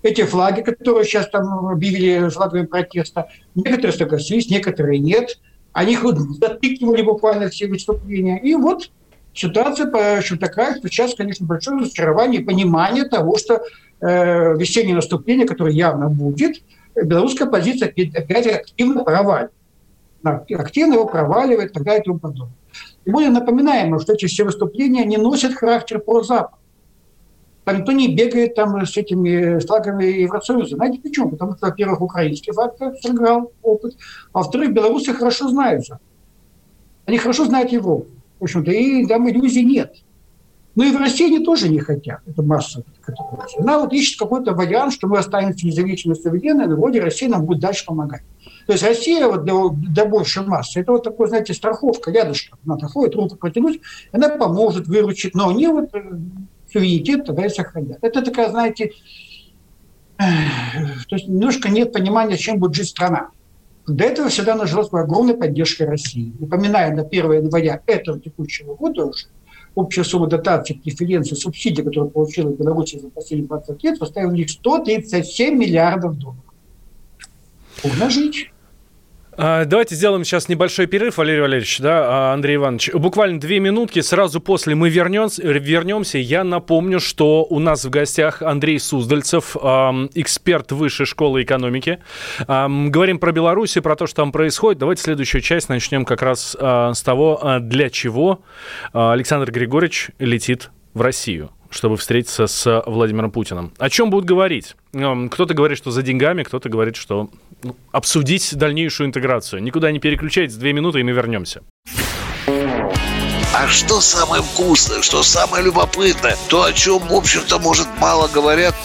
эти 0.04 0.24
флаги, 0.24 0.62
которые 0.62 1.06
сейчас 1.06 1.30
там 1.30 1.68
объявили 1.68 2.30
флагами 2.30 2.66
протеста, 2.66 3.30
некоторые 3.56 3.94
согласились, 3.94 4.50
некоторые 4.50 5.00
нет. 5.00 5.40
Они 5.74 5.94
их 5.94 6.04
затыкивали 6.04 7.02
буквально 7.02 7.50
все 7.50 7.68
выступления. 7.68 8.40
И 8.40 8.56
вот 8.56 8.90
ситуация 9.34 9.90
по 9.90 10.18
общем, 10.18 10.38
такая, 10.38 10.78
что 10.78 10.88
сейчас, 10.90 11.16
конечно, 11.16 11.46
большое 11.46 11.80
разочарование 11.80 12.42
и 12.42 12.44
понимание 12.44 13.06
того, 13.06 13.38
что 13.38 13.62
э, 14.02 14.58
весеннее 14.58 14.96
наступление, 14.96 15.48
которое 15.48 15.74
явно 15.74 16.10
будет, 16.10 16.62
белорусская 16.96 17.46
позиция 17.46 17.90
опять 17.90 18.48
активно 18.48 19.04
проваливает. 19.04 19.52
Активно 20.24 20.94
его 20.96 21.06
проваливает, 21.06 21.74
тогда 21.74 21.96
и 21.96 22.04
тому 22.04 22.20
подобное. 22.20 22.54
И 23.06 23.12
более 23.12 23.32
напоминаем, 23.32 24.00
что 24.00 24.14
эти 24.14 24.28
все 24.28 24.44
выступления 24.44 25.04
не 25.06 25.18
носят 25.18 25.54
характер 25.54 26.00
про 26.00 26.24
Там 27.64 27.78
никто 27.78 27.92
не 27.92 28.14
бегает 28.14 28.56
там 28.56 28.86
с 28.86 28.98
этими 28.98 29.60
флагами 29.60 30.06
Евросоюза. 30.06 30.76
Знаете 30.76 31.00
почему? 31.00 31.30
Потому 31.30 31.56
что, 31.56 31.68
во-первых, 31.68 32.02
украинский 32.02 32.54
фактор 32.54 32.94
сыграл 33.02 33.52
опыт, 33.62 33.96
а 34.34 34.40
во-вторых, 34.40 34.74
белорусы 34.74 35.14
хорошо 35.14 35.50
знают. 35.50 35.86
Они 37.06 37.18
хорошо 37.18 37.46
знают 37.46 37.72
Европу. 37.72 38.08
В 38.40 38.44
общем-то, 38.44 38.72
и 38.72 39.06
там 39.06 39.30
иллюзий 39.30 39.64
нет. 39.64 39.96
Ну 40.74 40.86
и 40.86 40.92
в 40.92 40.98
России 40.98 41.28
они 41.28 41.44
тоже 41.44 41.68
не 41.70 41.80
хотят. 41.80 42.22
Это 42.26 42.42
масса. 42.42 42.84
Она 43.60 43.80
вот 43.80 43.92
ищет 43.92 44.18
какой-то 44.18 44.54
вариант, 44.54 44.94
что 44.94 45.08
мы 45.08 45.18
останемся 45.18 45.68
независимой 45.68 46.16
суверенной, 46.16 46.68
но 46.68 46.76
вроде 46.78 47.02
Россия 47.02 47.30
нам 47.30 47.46
будет 47.46 47.60
дальше 47.60 47.86
помогать. 47.86 48.22
То 48.68 48.74
есть 48.74 48.84
Россия 48.84 49.28
вот 49.28 49.44
для, 49.44 49.54
для 49.70 50.06
большей 50.06 50.46
массы, 50.46 50.80
это 50.80 50.94
вот 50.94 51.04
такой, 51.04 51.28
знаете, 51.28 51.54
страховка 51.54 52.10
рядышком. 52.10 52.58
Она 52.66 52.88
ходит, 52.88 53.16
руку 53.16 53.36
протянуть, 53.36 53.82
она 54.14 54.30
поможет, 54.30 54.88
выручит, 54.88 55.36
но 55.36 55.50
они 55.50 55.68
вот 55.68 55.94
э, 55.94 56.02
суверенитет 56.72 57.26
тогда 57.26 57.46
и 57.46 57.50
сохранят. 57.50 58.00
Это 58.02 58.22
такая, 58.22 58.50
знаете, 58.50 58.92
то 60.18 61.16
есть 61.16 61.28
немножко 61.28 61.70
нет 61.70 61.92
понимания, 61.92 62.38
чем 62.38 62.60
будет 62.60 62.76
жить 62.76 62.90
страна. 62.90 63.30
До 63.88 64.04
этого 64.04 64.30
всегда 64.30 64.56
нажилась 64.56 64.90
огромная 64.92 65.36
поддержка 65.36 65.86
России. 65.86 66.34
Напоминаю, 66.40 66.96
на 66.96 67.02
1 67.02 67.32
января 67.32 67.82
этого 67.88 68.20
текущего 68.20 68.76
года 68.76 69.06
уже 69.06 69.26
общая 69.74 70.04
сумма 70.04 70.28
дотаций, 70.28 70.80
преференций, 70.84 71.36
субсидий, 71.36 71.84
которые 71.84 72.12
получила 72.12 72.52
Беларусь 72.52 72.94
за 72.94 73.10
последние 73.10 73.48
20 73.48 73.84
лет, 73.84 73.98
составила 73.98 74.34
лишь 74.34 74.52
137 74.54 75.58
миллиардов 75.58 76.18
долларов. 76.18 76.44
Можно 77.84 78.10
жить. 78.10 78.51
А, 79.44 79.66
давайте 79.66 79.96
сделаем 79.96 80.24
сейчас 80.24 80.50
небольшой 80.50 80.86
перерыв, 80.86 81.18
Валерий 81.18 81.42
Валерьевич, 81.42 81.80
да, 81.80 82.04
а, 82.30 82.34
Андрей 82.36 82.58
Иванович. 82.58 82.92
Буквально 82.94 83.40
две 83.40 83.60
минутки, 83.60 84.00
сразу 84.02 84.40
после 84.40 84.76
мы 84.76 84.92
вернемся, 84.92 85.42
вернемся. 85.42 86.20
Я 86.20 86.44
напомню, 86.44 87.00
что 87.00 87.48
у 87.50 87.58
нас 87.58 87.84
в 87.84 87.90
гостях 87.90 88.44
Андрей 88.44 88.80
Суздальцев, 88.80 89.56
эксперт 89.56 90.72
Высшей 90.72 91.08
школы 91.08 91.42
экономики. 91.42 91.98
Говорим 92.48 93.18
про 93.18 93.32
Беларусь 93.32 93.78
и 93.78 93.80
про 93.80 93.96
то, 93.96 94.06
что 94.06 94.18
там 94.18 94.32
происходит. 94.32 94.78
Давайте 94.78 95.02
следующую 95.02 95.42
часть 95.42 95.70
начнем 95.70 96.06
как 96.06 96.22
раз 96.22 96.56
а, 96.60 96.94
с 96.94 97.02
того, 97.02 97.42
для 97.62 97.90
чего 97.90 98.44
Александр 98.94 99.52
Григорьевич 99.52 100.12
летит 100.20 100.70
в 100.94 101.02
Россию 101.02 101.50
чтобы 101.72 101.98
встретиться 101.98 102.46
с 102.46 102.84
Владимиром 102.86 103.32
Путиным. 103.32 103.74
О 103.80 103.90
чем 103.90 104.12
будут 104.12 104.26
говорить? 104.26 104.76
Кто-то 104.92 105.54
говорит, 105.54 105.78
что 105.78 105.90
за 105.90 106.04
деньгами, 106.04 106.44
кто-то 106.44 106.70
говорит, 106.70 106.96
что 106.96 107.30
ну, 107.64 107.76
обсудить 107.92 108.56
дальнейшую 108.56 109.08
интеграцию. 109.08 109.64
Никуда 109.64 109.92
не 109.92 110.00
переключайтесь, 110.00 110.56
две 110.56 110.74
минуты, 110.74 111.00
и 111.00 111.04
мы 111.04 111.12
вернемся. 111.12 111.64
А 113.54 113.68
что 113.68 114.00
самое 114.00 114.42
вкусное, 114.42 115.02
что 115.02 115.24
самое 115.24 115.64
любопытное, 115.64 116.38
то, 116.50 116.64
о 116.64 116.74
чем, 116.74 117.00
в 117.00 117.14
общем-то, 117.14 117.60
может, 117.60 117.88
мало 118.00 118.28
говорят? 118.28 118.76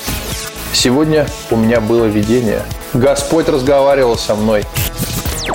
Сегодня 0.73 1.27
у 1.51 1.57
меня 1.57 1.81
было 1.81 2.07
видение. 2.07 2.63
Господь 2.93 3.49
разговаривал 3.49 4.17
со 4.17 4.35
мной. 4.35 4.65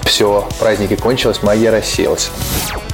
Все, 0.03 0.47
праздники 0.59 0.95
кончились, 0.95 1.43
магия 1.43 1.71
рассеялась. 1.71 2.31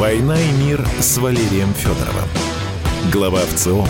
«Война 0.00 0.40
и 0.40 0.52
мир» 0.52 0.82
с 0.98 1.18
Валерием 1.18 1.74
Федоровым. 1.74 2.26
Глава 3.12 3.40
ВЦО 3.40 3.86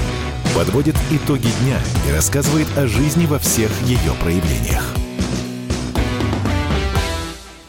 подводит 0.57 0.97
итоги 1.12 1.47
дня 1.62 1.79
и 2.09 2.12
рассказывает 2.12 2.67
о 2.76 2.88
жизни 2.88 3.26
во 3.26 3.38
всех 3.38 3.71
ее 3.83 4.12
проявлениях. 4.21 5.00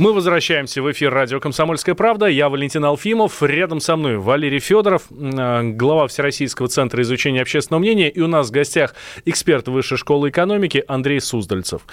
Мы 0.01 0.13
возвращаемся 0.13 0.81
в 0.81 0.91
эфир 0.91 1.13
радио 1.13 1.39
«Комсомольская 1.39 1.93
правда». 1.93 2.25
Я 2.25 2.49
Валентин 2.49 2.83
Алфимов. 2.83 3.43
Рядом 3.43 3.79
со 3.79 3.95
мной 3.95 4.17
Валерий 4.17 4.57
Федоров, 4.57 5.03
э, 5.11 5.61
глава 5.73 6.07
Всероссийского 6.07 6.69
центра 6.69 7.03
изучения 7.03 7.39
общественного 7.43 7.81
мнения. 7.81 8.09
И 8.09 8.19
у 8.19 8.25
нас 8.25 8.49
в 8.49 8.51
гостях 8.51 8.95
эксперт 9.25 9.67
Высшей 9.67 9.99
школы 9.99 10.31
экономики 10.31 10.83
Андрей 10.87 11.21
Суздальцев. 11.21 11.83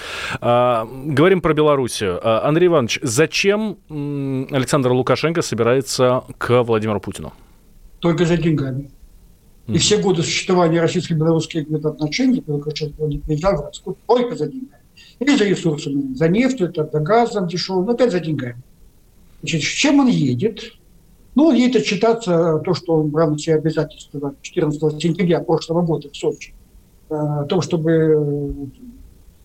А, 0.41 0.89
говорим 0.91 1.43
про 1.43 1.53
Белоруссию. 1.53 2.19
А, 2.23 2.49
Андрей 2.49 2.69
Иванович, 2.69 2.99
зачем 3.03 3.77
Александр 3.91 4.91
Лукашенко 4.93 5.43
собирается 5.43 6.25
к 6.39 6.63
Владимиру 6.63 7.01
Путину? 7.01 7.35
Только 7.99 8.25
за 8.25 8.39
деньгами. 8.39 8.91
И 9.67 9.77
все 9.77 9.99
годы 9.99 10.23
существования 10.23 10.81
российско-белорусских 10.81 11.67
отношений 11.85 12.43
Лукашенко 12.47 13.05
приезжал 13.27 13.57
в 13.57 13.65
Москву 13.67 13.99
только 14.07 14.35
за 14.35 14.47
деньгами. 14.47 14.81
Или 15.21 15.37
за 15.37 15.45
ресурсами, 15.45 16.15
за 16.15 16.29
нефтью, 16.29 16.73
за 16.75 17.01
газом 17.01 17.49
дешевым, 17.49 17.87
но 17.87 17.93
опять 17.93 18.13
за 18.13 18.21
деньгами. 18.21 18.63
Значит, 19.41 19.63
с 19.63 19.67
чем 19.67 20.01
он 20.01 20.09
едет? 20.09 20.73
Ну, 21.35 21.47
он 21.47 21.55
едет 21.55 21.83
отчитаться 21.83 22.61
то, 22.65 22.75
что 22.75 22.95
он 22.95 23.11
на 23.11 23.39
себя 23.39 23.57
обязательства 23.57 24.35
14 24.43 25.01
сентября 25.01 25.41
прошлого 25.41 25.83
года 25.83 26.09
в 26.11 26.17
Сочи, 26.17 26.55
э, 27.11 27.15
о 27.15 27.45
том, 27.45 27.63
чтобы 27.63 28.71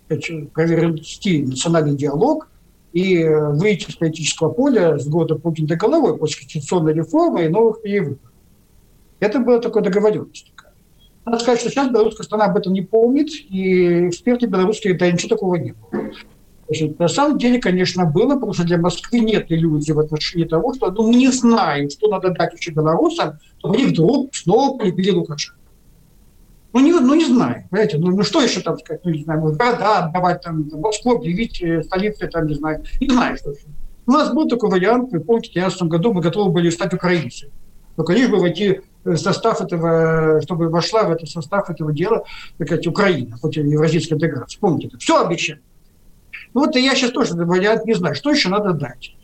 э, 0.09 0.45
провести 0.53 1.43
национальный 1.43 1.95
диалог 1.95 2.49
и 2.93 3.23
выйти 3.23 3.89
из 3.89 3.95
политического 3.95 4.49
поля 4.49 4.99
с 4.99 5.07
года 5.07 5.35
Путин 5.35 5.65
до 5.65 5.75
головой 5.75 6.17
после 6.17 6.41
конституционной 6.41 6.93
реформы 6.93 7.45
и 7.45 7.49
новых 7.49 7.81
перевыборов. 7.81 8.31
Это 9.19 9.39
была 9.39 9.59
такая 9.59 9.83
договоренность. 9.83 10.52
Надо 11.25 11.39
сказать, 11.39 11.61
что 11.61 11.69
сейчас 11.69 11.89
белорусская 11.89 12.23
страна 12.23 12.45
об 12.45 12.57
этом 12.57 12.73
не 12.73 12.81
помнит, 12.81 13.29
и 13.29 14.09
эксперты 14.09 14.47
белорусские, 14.47 14.93
да, 14.95 15.09
ничего 15.09 15.29
такого 15.29 15.55
не 15.55 15.71
было. 15.73 16.11
Значит, 16.67 16.99
на 16.99 17.07
самом 17.07 17.37
деле, 17.37 17.59
конечно, 17.59 18.05
было, 18.05 18.33
потому 18.35 18.53
что 18.53 18.63
для 18.63 18.77
Москвы 18.77 19.19
нет 19.19 19.45
иллюзий 19.49 19.93
в 19.93 19.99
отношении 19.99 20.45
того, 20.45 20.73
что 20.73 20.91
ну, 20.91 21.07
мы 21.07 21.15
не 21.15 21.29
знаем, 21.29 21.89
что 21.89 22.09
надо 22.09 22.31
дать 22.31 22.53
еще 22.53 22.71
белорусам, 22.71 23.37
чтобы 23.59 23.75
они 23.75 23.85
вдруг 23.85 24.33
снова 24.33 24.77
полюбили 24.77 25.11
Лукашенко. 25.11 25.59
Ну 26.73 26.79
не, 26.79 26.91
ну, 26.91 27.13
не 27.13 27.25
знаю, 27.25 27.67
понимаете, 27.69 27.99
ну, 27.99 28.15
ну 28.15 28.23
что 28.23 28.41
еще 28.41 28.61
там 28.61 28.79
сказать, 28.79 29.01
ну, 29.05 29.11
не 29.11 29.23
знаю, 29.23 29.41
ну, 29.41 29.51
города 29.51 30.05
отдавать, 30.05 30.41
там, 30.41 30.67
Москву 30.73 31.17
объявить 31.17 31.61
э, 31.61 31.83
столицей, 31.83 32.27
там, 32.29 32.47
не 32.47 32.55
знаю, 32.55 32.83
не 32.99 33.09
знаю, 33.09 33.37
что 33.37 33.51
еще. 33.51 33.67
У 34.07 34.11
нас 34.11 34.33
был 34.33 34.47
такой 34.47 34.71
вариант, 34.71 35.11
вы 35.11 35.19
помните, 35.19 35.51
в 35.51 35.53
2011 35.53 35.83
году 35.83 36.13
мы 36.13 36.21
готовы 36.21 36.51
были 36.51 36.69
стать 36.71 36.93
украинцами. 36.93 37.51
Только 37.95 38.13
лишь 38.13 38.29
бы 38.29 38.37
войти 38.37 38.81
состав 39.15 39.61
этого, 39.61 40.41
чтобы 40.41 40.69
вошла 40.69 41.03
в 41.03 41.11
этот 41.11 41.29
состав 41.29 41.69
этого 41.69 41.93
дела, 41.93 42.23
так 42.57 42.67
сказать, 42.67 42.87
Украина, 42.87 43.37
хоть 43.37 43.57
и 43.57 43.61
евразийская 43.61 44.17
интеграция. 44.17 44.59
Помните 44.59 44.87
это? 44.87 44.97
Все 44.97 45.23
обещали. 45.25 45.61
Ну 46.53 46.61
вот 46.61 46.75
я 46.75 46.95
сейчас 46.95 47.11
тоже 47.11 47.33
вариант 47.35 47.85
не 47.85 47.93
знаю, 47.93 48.15
что 48.15 48.31
еще 48.31 48.49
надо 48.49 48.73
дать. 48.73 49.15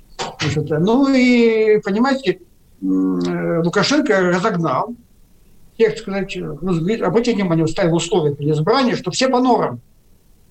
Ну 0.70 1.14
и, 1.14 1.80
понимаете, 1.80 2.42
Лукашенко 2.82 4.20
разогнал 4.22 4.96
тех, 5.78 5.98
сказать, 5.98 6.38
обратите 6.38 7.36
внимание, 7.36 7.68
ставил 7.68 7.96
условия 7.96 8.36
при 8.36 8.52
избрании, 8.52 8.96
что 8.96 9.12
все 9.12 9.30
по 9.30 9.40
норам, 9.40 9.80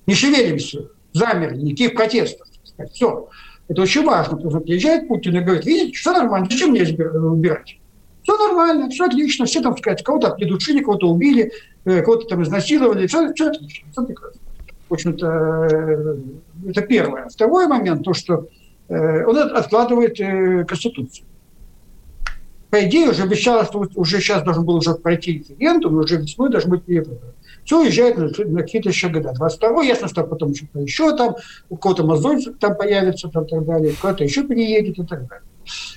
не 0.07 0.15
шевелимся, 0.15 0.89
замерли, 1.13 1.61
никаких 1.61 1.95
протестов. 1.95 2.47
Все. 2.93 3.29
Это 3.69 3.83
очень 3.83 4.05
важно, 4.05 4.37
потому 4.37 4.51
что 4.51 4.61
приезжает 4.61 5.09
Путин 5.09 5.37
и 5.37 5.41
говорит, 5.41 5.67
видите, 5.67 5.99
все 5.99 6.13
нормально, 6.13 6.49
зачем 6.51 6.71
мне 6.71 6.83
убирать? 6.83 7.79
Все 8.29 8.37
нормально, 8.37 8.91
все 8.91 9.07
отлично, 9.07 9.47
все 9.47 9.63
там, 9.63 9.75
сказать, 9.79 10.05
кого-то 10.05 10.33
придушили, 10.33 10.83
кого-то 10.83 11.09
убили, 11.09 11.51
э, 11.87 12.03
кого-то 12.03 12.27
там 12.27 12.43
изнасиловали, 12.43 13.07
все, 13.07 13.33
все 13.33 13.49
отлично, 13.49 13.89
все 13.91 14.05
прекрасно. 14.05 14.41
В 14.91 14.93
общем-то, 14.93 15.27
э, 15.73 16.17
это 16.69 16.83
первое. 16.83 17.29
Второй 17.31 17.69
момент, 17.69 18.05
то, 18.05 18.13
что 18.13 18.49
э, 18.89 19.25
он 19.25 19.39
откладывает 19.39 20.19
Конституцию. 20.69 21.27
По 22.69 22.85
идее, 22.85 23.09
уже 23.09 23.23
обещалось, 23.23 23.71
уже 23.95 24.21
сейчас 24.21 24.43
должен 24.43 24.67
был 24.67 24.75
уже 24.75 24.93
пройти 24.93 25.39
референдум, 25.39 25.97
уже 25.97 26.19
весной 26.19 26.51
должен 26.51 26.69
быть 26.69 26.83
перевыборы. 26.83 27.33
Все 27.65 27.81
уезжает 27.81 28.19
на, 28.19 28.27
на 28.45 28.61
какие-то 28.61 28.91
еще 28.91 29.09
года. 29.09 29.33
22 29.33 29.85
ясно, 29.85 30.09
что 30.09 30.23
потом 30.25 30.55
что-то 30.55 30.81
еще 30.81 31.17
там, 31.17 31.37
у 31.71 31.79
кого-то 31.79 32.05
мозоль 32.05 32.45
там 32.61 32.77
появится, 32.77 33.29
там, 33.29 33.47
так 33.47 33.65
далее, 33.65 33.95
кто-то 33.99 34.23
еще 34.23 34.43
переедет 34.43 34.99
и 34.99 35.07
так 35.07 35.27
далее. 35.27 35.48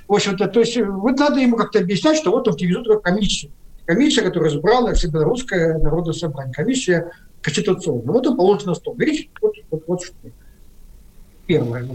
В 0.07 0.13
общем-то, 0.13 0.47
то 0.47 0.59
есть 0.59 0.77
вот 0.77 1.19
надо 1.19 1.39
ему 1.39 1.55
как-то 1.57 1.79
объяснять, 1.79 2.17
что 2.17 2.31
вот 2.31 2.47
он 2.47 2.55
привезут 2.55 3.01
комиссию. 3.03 3.51
Комиссия, 3.85 4.21
которая 4.21 4.49
избрала 4.49 4.93
Всебелорусское 4.93 5.77
народное 5.79 6.13
собрание. 6.13 6.53
Комиссия 6.53 7.11
конституционная. 7.41 8.13
Вот 8.13 8.27
он 8.27 8.37
положен 8.37 8.67
на 8.67 8.75
стол. 8.75 8.95
Видите, 8.95 9.29
вот, 9.41 9.53
вот, 9.69 9.83
вот 9.87 10.03
что. 10.03 10.13
Первое. 11.47 11.87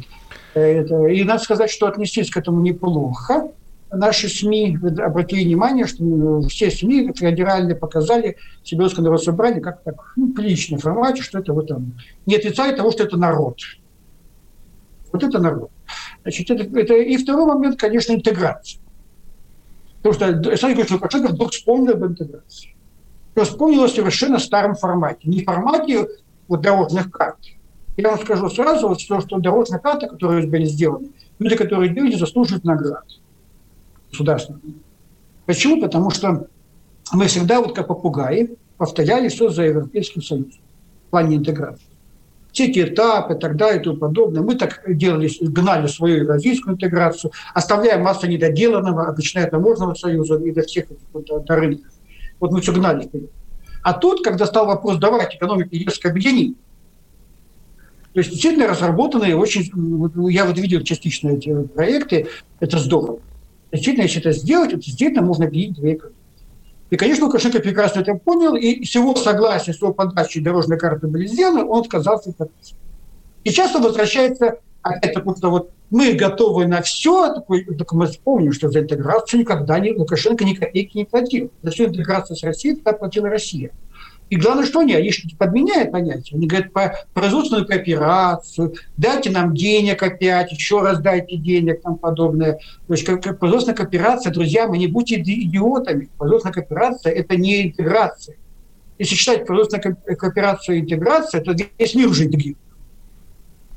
Это, 0.55 1.07
и 1.07 1.23
надо 1.25 1.43
сказать, 1.43 1.71
что 1.71 1.87
отнестись 1.87 2.31
к 2.31 2.37
этому 2.37 2.61
неплохо. 2.61 3.51
наши 3.93 4.29
СМИ 4.29 4.79
обратили 4.99 5.45
внимание, 5.45 5.87
что 5.87 6.03
ну, 6.03 6.43
все 6.49 6.71
СМИ 6.71 7.13
федеральные 7.15 7.77
показали 7.77 8.37
Сибирское 8.65 9.03
народное 9.03 9.25
собрание 9.25 9.61
как 9.61 9.83
так, 9.83 10.13
ну, 10.17 10.33
приличном 10.33 10.81
формате, 10.81 11.23
что 11.23 11.39
это 11.39 11.53
вот 11.53 11.69
там, 11.69 11.93
не 12.27 12.37
отрицает 12.37 12.77
того, 12.77 12.91
что 12.91 13.05
это 13.05 13.17
народ. 13.17 13.59
Вот 15.13 15.23
это 15.23 15.39
народ. 15.39 15.71
Значит, 16.27 16.51
это, 16.51 16.65
это, 16.81 16.95
и 16.95 17.17
второй 17.19 17.47
момент, 17.47 17.79
конечно, 17.79 18.13
интеграция. 18.13 18.81
Потому 20.03 20.15
что 20.15 20.27
Александр 20.27 20.75
Григорьевич 20.75 20.91
Лукашенко 20.91 21.33
вдруг 21.33 21.53
вспомнил 21.53 21.93
об 21.93 22.05
интеграции. 22.05 22.75
Но 23.37 23.45
вспомнил 23.45 23.85
о 23.85 23.89
совершенно 23.89 24.41
старом 24.41 24.75
формате. 24.75 25.21
Не 25.23 25.45
формате 25.45 26.09
вот, 26.49 26.63
дорожных 26.63 27.13
карт. 27.13 27.37
Я 27.97 28.11
вам 28.11 28.19
скажу 28.19 28.51
сразу, 28.51 28.89
вот, 28.89 29.01
что, 29.01 29.21
что 29.21 29.39
дорожные 29.39 29.79
карты, 29.79 30.09
которые 30.09 30.49
были 30.49 30.65
сделаны, 30.65 31.11
люди, 31.39 31.55
которые 31.55 31.95
делали, 31.95 32.17
заслуживают 32.17 32.65
наград 32.65 33.05
государственных. 34.11 34.63
Почему? 35.45 35.81
Потому 35.81 36.11
что 36.11 36.49
мы 37.13 37.27
всегда, 37.29 37.61
вот 37.61 37.73
как 37.73 37.87
попугаи, 37.87 38.57
повторяли 38.79 39.29
все 39.29 39.49
за 39.49 39.63
Европейским 39.63 40.23
Союзом 40.23 40.61
в 41.07 41.11
плане 41.11 41.37
интеграции. 41.37 41.87
Эти 42.59 42.85
этапы 42.85 43.35
и 43.35 43.39
так 43.39 43.57
далее 43.57 43.81
и 43.81 43.85
тому 43.85 43.99
подобное. 43.99 44.43
Мы 44.43 44.55
так 44.55 44.83
делали, 44.89 45.31
гнали 45.41 45.87
свою 45.89 46.23
евразийскую 46.23 46.75
интеграцию, 46.75 47.33
оставляя 47.55 47.99
массу 47.99 48.27
недоделанного, 48.27 49.13
начиная 49.15 49.45
от 49.45 49.51
таможенного 49.51 49.95
союза 49.95 50.37
и 50.37 50.51
до 50.53 50.63
всех 50.63 50.91
этих 50.91 51.03
вот, 51.13 51.27
до 51.27 51.57
рынков. 51.57 51.93
Вот 52.41 52.53
мы 52.53 52.61
все 52.61 52.73
гнали. 52.73 53.09
А 53.83 53.93
тут, 53.93 54.25
когда 54.25 54.47
стал 54.47 54.67
вопрос, 54.67 54.97
давайте 54.99 55.37
экономика 55.37 55.69
резко 55.73 56.09
объединить, 56.09 56.57
то 58.17 58.21
есть 58.21 58.31
действительно 58.31 58.67
разработанные 58.67 59.37
очень, 59.37 59.71
я 60.31 60.47
вот 60.47 60.57
видел 60.57 60.81
частично 60.81 61.33
эти 61.33 61.55
проекты, 61.65 62.29
это 62.61 62.79
здорово. 62.79 63.21
Действительно, 63.71 64.05
если 64.05 64.21
это 64.21 64.33
сделать, 64.33 64.73
это 64.73 64.81
действительно 64.81 65.21
можно 65.21 65.45
объединить 65.45 65.77
две 65.77 65.93
экономики. 65.97 66.16
И, 66.91 66.97
конечно, 66.97 67.27
Лукашенко 67.27 67.61
прекрасно 67.61 68.01
это 68.01 68.15
понял, 68.15 68.55
и 68.55 68.85
с 68.85 68.95
его 68.95 69.15
согласия, 69.17 69.73
с 69.73 69.81
его 69.81 69.93
подачи 69.93 70.41
дорожной 70.41 70.79
карты 70.79 71.09
сделаны, 71.27 71.65
он 71.65 71.81
отказался 71.81 72.33
от 72.39 72.51
И 73.45 73.51
часто 73.51 73.81
возвращается 73.81 74.59
опять 74.87 75.15
потому 75.15 75.37
что 75.37 75.51
вот 75.51 75.71
мы 75.91 76.13
готовы 76.13 76.67
на 76.67 76.83
все, 76.83 77.33
такой, 77.35 77.65
так 77.65 77.93
мы 77.93 78.07
вспомним, 78.07 78.53
что 78.53 78.71
за 78.71 78.81
интеграцию 78.81 79.41
никогда 79.41 79.79
не, 79.79 79.93
Лукашенко 79.93 80.45
ни 80.45 80.55
копейки 80.55 80.97
не 80.97 81.05
платил. 81.05 81.51
За 81.63 81.71
всю 81.71 81.87
интеграцию 81.87 82.37
с 82.37 82.43
Россией 82.43 82.77
платила 82.77 83.29
Россия. 83.29 83.71
И 84.29 84.37
главное, 84.37 84.67
что 84.67 84.81
они, 84.81 84.93
они 84.95 85.11
подменяют 85.39 85.93
понятие. 85.93 86.37
Они 86.37 86.49
говорят 86.49 86.73
про 86.73 86.97
производственную 87.15 87.67
кооперацию, 87.67 88.75
дайте 88.97 89.31
нам 89.31 89.55
денег 89.55 90.03
опять, 90.03 90.51
еще 90.51 90.81
раз 90.81 90.99
дайте 90.99 91.37
денег, 91.37 91.83
там 91.83 91.97
подобное. 91.97 92.59
То 92.89 92.95
есть 92.95 93.05
как, 93.05 93.39
производственная 93.39 93.77
кооперация, 93.77 94.33
друзья, 94.33 94.67
мы 94.67 94.79
не 94.79 94.89
будьте 94.89 95.21
идиотами. 95.21 96.09
Производственная 96.19 96.55
кооперация– 96.55 97.13
это 97.15 97.37
не 97.37 97.69
интеграция. 97.69 98.37
Если 98.99 99.15
считать 99.15 99.47
производственную 99.47 99.97
кооперацию 100.19 100.79
и 100.79 100.81
интеграцию, 100.81 101.45
то 101.45 101.55
весь 101.79 101.95
мир 101.95 102.09
уже 102.09 102.25
интегрирует. 102.25 102.59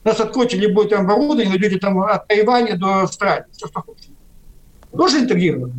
Нас 0.04 0.20
откройте 0.20 0.58
любое 0.58 0.88
там 0.88 1.06
оборудование, 1.06 1.50
найдете 1.50 1.78
там 1.78 2.00
от 2.00 2.28
Тайваня 2.28 2.78
до 2.78 3.02
Австралии, 3.02 3.46
все, 3.52 3.68
что 3.68 3.82
хочешь. 3.82 4.10
Тоже 4.92 5.20
интегрировано. 5.20 5.74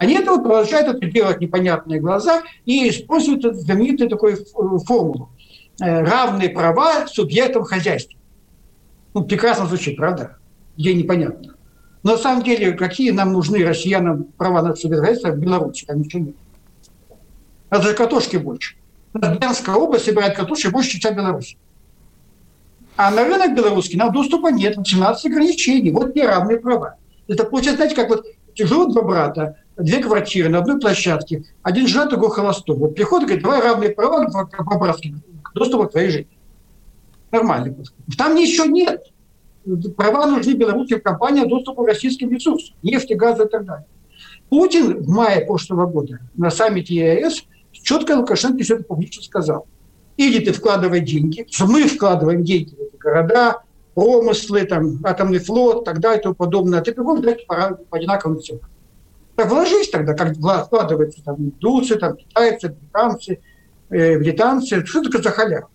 Они 0.00 0.14
этого 0.14 0.38
продолжают 0.38 0.88
это 0.88 1.06
делать 1.12 1.42
непонятные 1.42 2.00
глаза 2.00 2.42
и 2.64 2.88
используют 2.88 3.42
знаменитую 3.54 4.08
такую 4.08 4.38
формулу. 4.86 5.28
Э, 5.78 6.00
равные 6.00 6.48
права 6.48 7.06
субъектам 7.06 7.64
хозяйства. 7.64 8.18
Ну, 9.12 9.24
прекрасно 9.24 9.66
звучит, 9.66 9.98
правда? 9.98 10.38
Где 10.78 10.94
непонятно. 10.94 11.54
Но 12.02 12.12
на 12.12 12.16
самом 12.16 12.42
деле, 12.42 12.72
какие 12.72 13.10
нам 13.10 13.34
нужны 13.34 13.62
россиянам 13.62 14.24
права 14.38 14.62
на 14.62 14.74
субъекта 14.74 15.32
в 15.32 15.38
Беларуси? 15.38 15.84
Там 15.84 16.00
ничего 16.00 16.22
нет. 16.22 16.36
Надо 17.68 17.92
картошки 17.92 18.38
больше. 18.38 18.76
Брянская 19.12 19.76
область 19.76 20.06
собирает 20.06 20.34
картошки 20.34 20.68
больше, 20.68 20.98
чем 20.98 21.14
Беларусь. 21.14 21.58
А 22.96 23.10
на 23.10 23.24
рынок 23.24 23.54
белорусский 23.54 23.98
нам 23.98 24.12
доступа 24.12 24.48
нет, 24.48 24.78
17 24.82 25.26
ограничений. 25.26 25.90
Вот 25.90 26.14
не 26.14 26.22
равные 26.22 26.58
права. 26.58 26.96
Это 27.28 27.44
получается, 27.44 27.76
знаете, 27.76 27.96
как 27.96 28.08
вот 28.08 28.24
живут 28.56 28.92
два 28.92 29.02
брата, 29.02 29.56
две 29.82 29.98
квартиры 29.98 30.48
на 30.48 30.58
одной 30.58 30.78
площадке, 30.78 31.44
один 31.62 31.86
женат, 31.86 32.10
другой 32.10 32.30
холостой. 32.30 32.76
Вот 32.76 32.94
приходит 32.94 33.26
говорит, 33.26 33.42
давай 33.42 33.62
равные 33.62 33.90
права 33.90 34.26
по-братски 34.26 35.14
к 35.42 35.54
доступу 35.54 35.86
к 35.86 35.92
твоей 35.92 36.10
жизни. 36.10 36.38
Нормальный 37.30 37.72
подход. 37.72 37.96
Там 38.16 38.34
ничего 38.34 38.66
нет. 38.66 39.04
Права 39.96 40.26
нужны 40.26 40.52
белорусским 40.52 41.00
компаниям 41.00 41.48
доступу 41.48 41.84
к 41.84 41.88
российским 41.88 42.30
ресурсам, 42.30 42.74
нефти, 42.82 43.12
газа 43.12 43.44
и 43.44 43.48
так 43.48 43.64
далее. 43.64 43.86
Путин 44.48 45.02
в 45.02 45.08
мае 45.08 45.44
прошлого 45.46 45.86
года 45.86 46.18
на 46.36 46.50
саммите 46.50 46.94
ЕАЭС 46.94 47.44
четко 47.72 48.16
Лукашенко 48.16 48.62
все 48.62 48.76
это 48.76 48.84
публично 48.84 49.22
сказал. 49.22 49.66
Или 50.16 50.44
ты 50.44 50.52
вкладывай 50.52 51.00
деньги, 51.00 51.46
мы 51.60 51.84
вкладываем 51.86 52.44
деньги 52.44 52.74
в 52.74 52.80
эти 52.80 52.96
города, 52.96 53.62
промыслы, 53.94 54.64
там, 54.64 54.98
атомный 55.04 55.38
флот, 55.38 55.84
так 55.84 56.00
далее 56.00 56.20
и 56.20 56.22
тому 56.22 56.34
подобное. 56.34 56.80
А 56.80 56.82
ты 56.82 56.92
приходишь 56.92 57.24
дать 57.24 57.46
по, 57.46 57.78
по 57.88 57.96
одинаковым 57.96 58.40
ценам. 58.40 58.62
Так 59.40 59.48
вложись 59.48 59.88
тогда, 59.88 60.12
как 60.12 60.36
вкладываются 60.36 61.24
там 61.24 61.36
индусы, 61.36 61.96
там, 61.96 62.14
китайцы, 62.14 62.68
британцы, 62.68 63.40
э, 63.88 64.18
британцы. 64.18 64.84
Что 64.84 65.02
такое 65.02 65.22
за 65.22 65.30
халяву? 65.30 65.68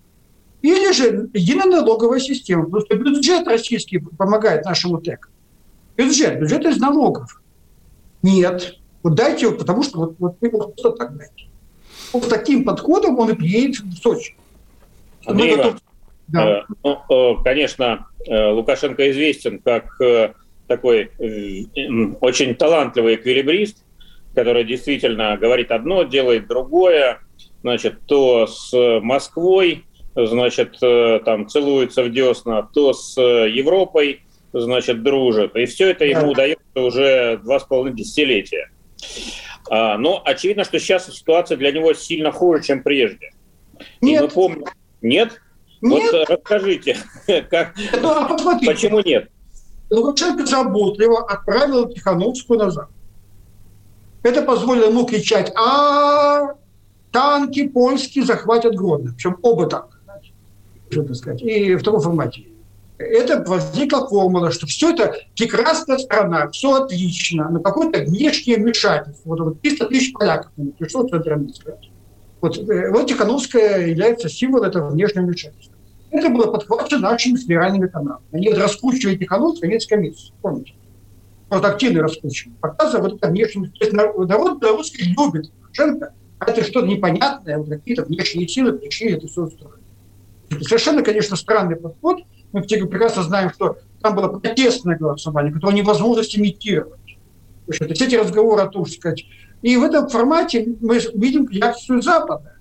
Или 0.62 0.91
же 0.91 1.32
единая 1.34 1.82
налоговая 1.82 2.19
система. 2.19 2.65
Потому 2.65 2.86
что 2.86 2.95
бюджет 2.95 3.47
российский 3.47 3.97
помогает 3.97 4.65
нашему 4.65 4.99
ТЭК. 4.99 5.32
Бюджет, 5.97 6.39
бюджет 6.39 6.63
из 6.67 6.78
налогов. 6.78 7.41
Нет. 8.21 8.75
Вот 9.01 9.15
дайте 9.15 9.47
его, 9.47 9.58
потому 9.58 9.82
что 9.82 9.97
вот, 9.97 10.15
вот 10.19 10.36
вы 10.39 10.49
просто 10.51 10.91
так 10.91 11.17
дайте. 11.17 11.47
Вот 12.13 12.30
таким 12.30 12.65
подходом 12.65 13.17
он 13.17 13.32
и 13.32 13.34
приедет 13.34 13.80
в 13.80 13.97
Сочи. 13.97 14.36
Андрей 15.25 15.56
готов... 15.56 15.78
да. 16.28 16.60
э, 16.60 16.63
ну, 16.84 16.99
э, 17.10 17.43
конечно, 17.43 18.10
э, 18.28 18.51
Лукашенко 18.51 19.10
известен 19.10 19.58
как 19.58 19.97
такой 20.67 21.12
э, 21.19 21.63
очень 22.21 22.56
талантливый 22.56 23.15
эквилибрист, 23.15 23.84
который 24.34 24.63
действительно 24.63 25.38
говорит 25.38 25.71
одно, 25.71 26.04
делает 26.04 26.47
другое, 26.47 27.19
значит, 27.62 27.99
то 28.06 28.47
с 28.47 28.71
Москвой, 29.01 29.86
значит, 30.15 30.78
э, 30.82 31.19
там 31.23 31.47
целуется 31.47 32.04
в 32.04 32.12
десна, 32.12 32.63
то 32.73 32.93
с 32.93 33.19
Европой, 33.19 34.21
значит, 34.54 35.04
дружит. 35.04 35.56
И 35.56 35.65
все 35.65 35.91
это 35.91 36.06
ему 36.06 36.32
удается 36.32 36.63
уже 36.75 37.39
два 37.43 37.60
с 37.60 37.63
половиной 37.63 37.97
десятилетия. 37.97 38.69
А, 39.69 39.97
но 39.97 40.21
очевидно, 40.23 40.63
что 40.63 40.80
сейчас 40.80 41.13
ситуация 41.13 41.58
для 41.58 41.71
него 41.71 41.93
сильно 41.93 42.32
хуже, 42.32 42.63
чем 42.63 42.84
прежде. 42.84 43.32
Нет. 44.01 44.21
И 44.21 44.25
мы 44.25 44.30
помним... 44.30 44.65
Нет? 45.01 45.41
Нет. 45.82 46.12
Вот 46.12 46.30
расскажите, 46.30 46.97
как... 47.49 47.75
Ну, 48.01 48.10
а 48.10 48.60
почему 48.65 49.01
нет? 49.01 49.30
Лукашенко 49.89 50.45
заботливо 50.45 51.23
отправил 51.25 51.87
Тихановскую 51.89 52.59
назад. 52.59 52.89
Это 54.23 54.41
позволило 54.41 54.89
ему 54.89 55.05
кричать, 55.05 55.53
а 55.55 56.55
танки 57.11 57.67
польские 57.67 58.25
захватят 58.25 58.75
Гродно. 58.75 59.13
Причем 59.13 59.37
оба 59.41 59.67
танка. 59.67 59.97
Что 60.89 61.13
сказать. 61.13 61.41
И 61.41 61.75
в 61.75 61.83
таком 61.83 62.01
формате. 62.01 62.45
Это 62.97 63.43
возникла 63.45 64.07
формула, 64.07 64.51
что 64.51 64.67
все 64.67 64.93
это 64.93 65.15
прекрасная 65.37 65.97
страна, 65.97 66.49
все 66.51 66.83
отлично, 66.83 67.49
но 67.49 67.59
какое-то 67.59 67.99
внешнее 68.03 68.57
вмешательство. 68.57 69.29
Вот, 69.29 69.39
вот 69.41 69.61
300 69.61 69.87
тысяч 69.87 70.13
поляков 70.13 70.51
пришло 70.79 71.03
в 71.03 71.09
Центр 71.09 71.37
Вот, 72.39 72.57
э, 72.57 72.91
вот 72.91 73.07
Тихановская 73.07 73.87
является 73.87 74.29
символом 74.29 74.69
этого 74.69 74.89
внешнего 74.89 75.25
вмешательства. 75.25 75.74
Это 76.11 76.29
было 76.29 76.51
подхвачено 76.51 77.11
нашими 77.11 77.35
федеральными 77.35 77.87
каналами. 77.87 78.23
Они 78.31 78.49
раскручивали 78.49 79.17
Тихановскую 79.17 79.61
советская 79.61 79.99
комиссия. 79.99 80.33
Помните? 80.41 80.73
Вот 81.49 81.65
активно 81.65 82.03
раскручивали. 82.03 82.55
Показывая 82.61 83.09
вот 83.09 83.17
это 83.17 83.27
внешнее... 83.27 83.69
То 83.69 83.85
есть 83.85 83.93
народ 83.93 84.59
белорусский 84.59 85.13
любит 85.13 85.51
Лукашенко, 85.61 86.13
а 86.39 86.51
это 86.51 86.63
что-то 86.63 86.87
непонятное, 86.87 87.57
вот 87.57 87.69
какие-то 87.69 88.03
внешние 88.03 88.47
силы 88.47 88.73
пришли 88.73 89.11
это 89.11 89.27
все 89.27 89.43
устроили. 89.43 89.83
Это 90.49 90.63
совершенно, 90.63 91.01
конечно, 91.03 91.35
странный 91.35 91.75
подход. 91.75 92.19
Мы 92.51 92.61
прекрасно 92.61 93.23
знаем, 93.23 93.51
что 93.51 93.77
там 94.01 94.15
было 94.15 94.27
протестное 94.27 94.97
голосование, 94.97 95.51
которое 95.51 95.75
невозможно 95.75 96.21
имитировать. 96.21 96.99
Есть 97.67 98.01
эти 98.01 98.15
разговоры 98.15 98.61
о 98.61 98.67
том, 98.67 98.85
сказать. 98.85 99.25
И 99.61 99.75
в 99.77 99.83
этом 99.83 100.07
формате 100.09 100.75
мы 100.79 100.99
видим 101.15 101.49
реакцию 101.49 102.01
Запада. 102.01 102.53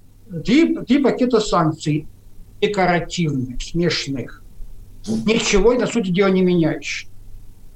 Три, 0.44 0.74
три 0.76 0.98
пакета 0.98 1.40
санкций 1.40 2.08
декоративных, 2.66 3.62
смешных. 3.62 4.42
Ничего, 5.06 5.74
на 5.74 5.86
сути 5.86 6.08
дела, 6.10 6.30
не 6.30 6.42
меняющих. 6.42 7.08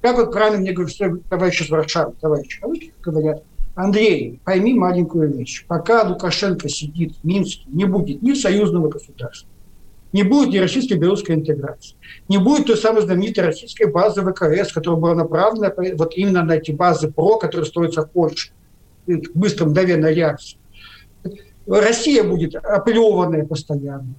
Как 0.00 0.16
вот 0.16 0.32
правильно 0.32 0.60
мне 0.60 0.72
говорят 0.72 1.28
товарищи 1.28 1.64
из 1.64 1.70
Варшавы, 1.70 2.14
товарищи, 2.20 2.60
говорят, 3.02 3.42
Андрей, 3.74 4.40
пойми 4.44 4.74
маленькую 4.74 5.36
вещь. 5.36 5.64
Пока 5.66 6.02
Лукашенко 6.02 6.68
сидит 6.68 7.14
в 7.16 7.24
Минске, 7.24 7.64
не 7.66 7.84
будет 7.84 8.22
ни 8.22 8.34
союзного 8.34 8.88
государства, 8.88 9.48
Не 10.12 10.22
будет 10.22 10.48
ни 10.48 10.58
российско-белорусской 10.58 11.34
интеграции. 11.34 11.96
Не 12.28 12.38
будет 12.38 12.66
той 12.66 12.76
самой 12.76 13.02
знаменитой 13.02 13.44
российской 13.44 13.86
базы 13.90 14.22
ВКС, 14.22 14.72
которая 14.72 15.00
была 15.00 15.14
направлена 15.14 15.72
вот 15.96 16.16
именно 16.16 16.42
на 16.42 16.52
эти 16.52 16.70
базы 16.72 17.10
ПРО, 17.10 17.36
которые 17.36 17.66
строятся 17.66 18.02
в 18.02 18.10
Польше. 18.10 18.50
Быстро, 19.34 19.66
мгновенная 19.66 20.12
реакция. 20.12 20.58
Россия 21.68 22.24
будет 22.24 22.54
оплеванная 22.54 23.44
постоянно. 23.44 24.14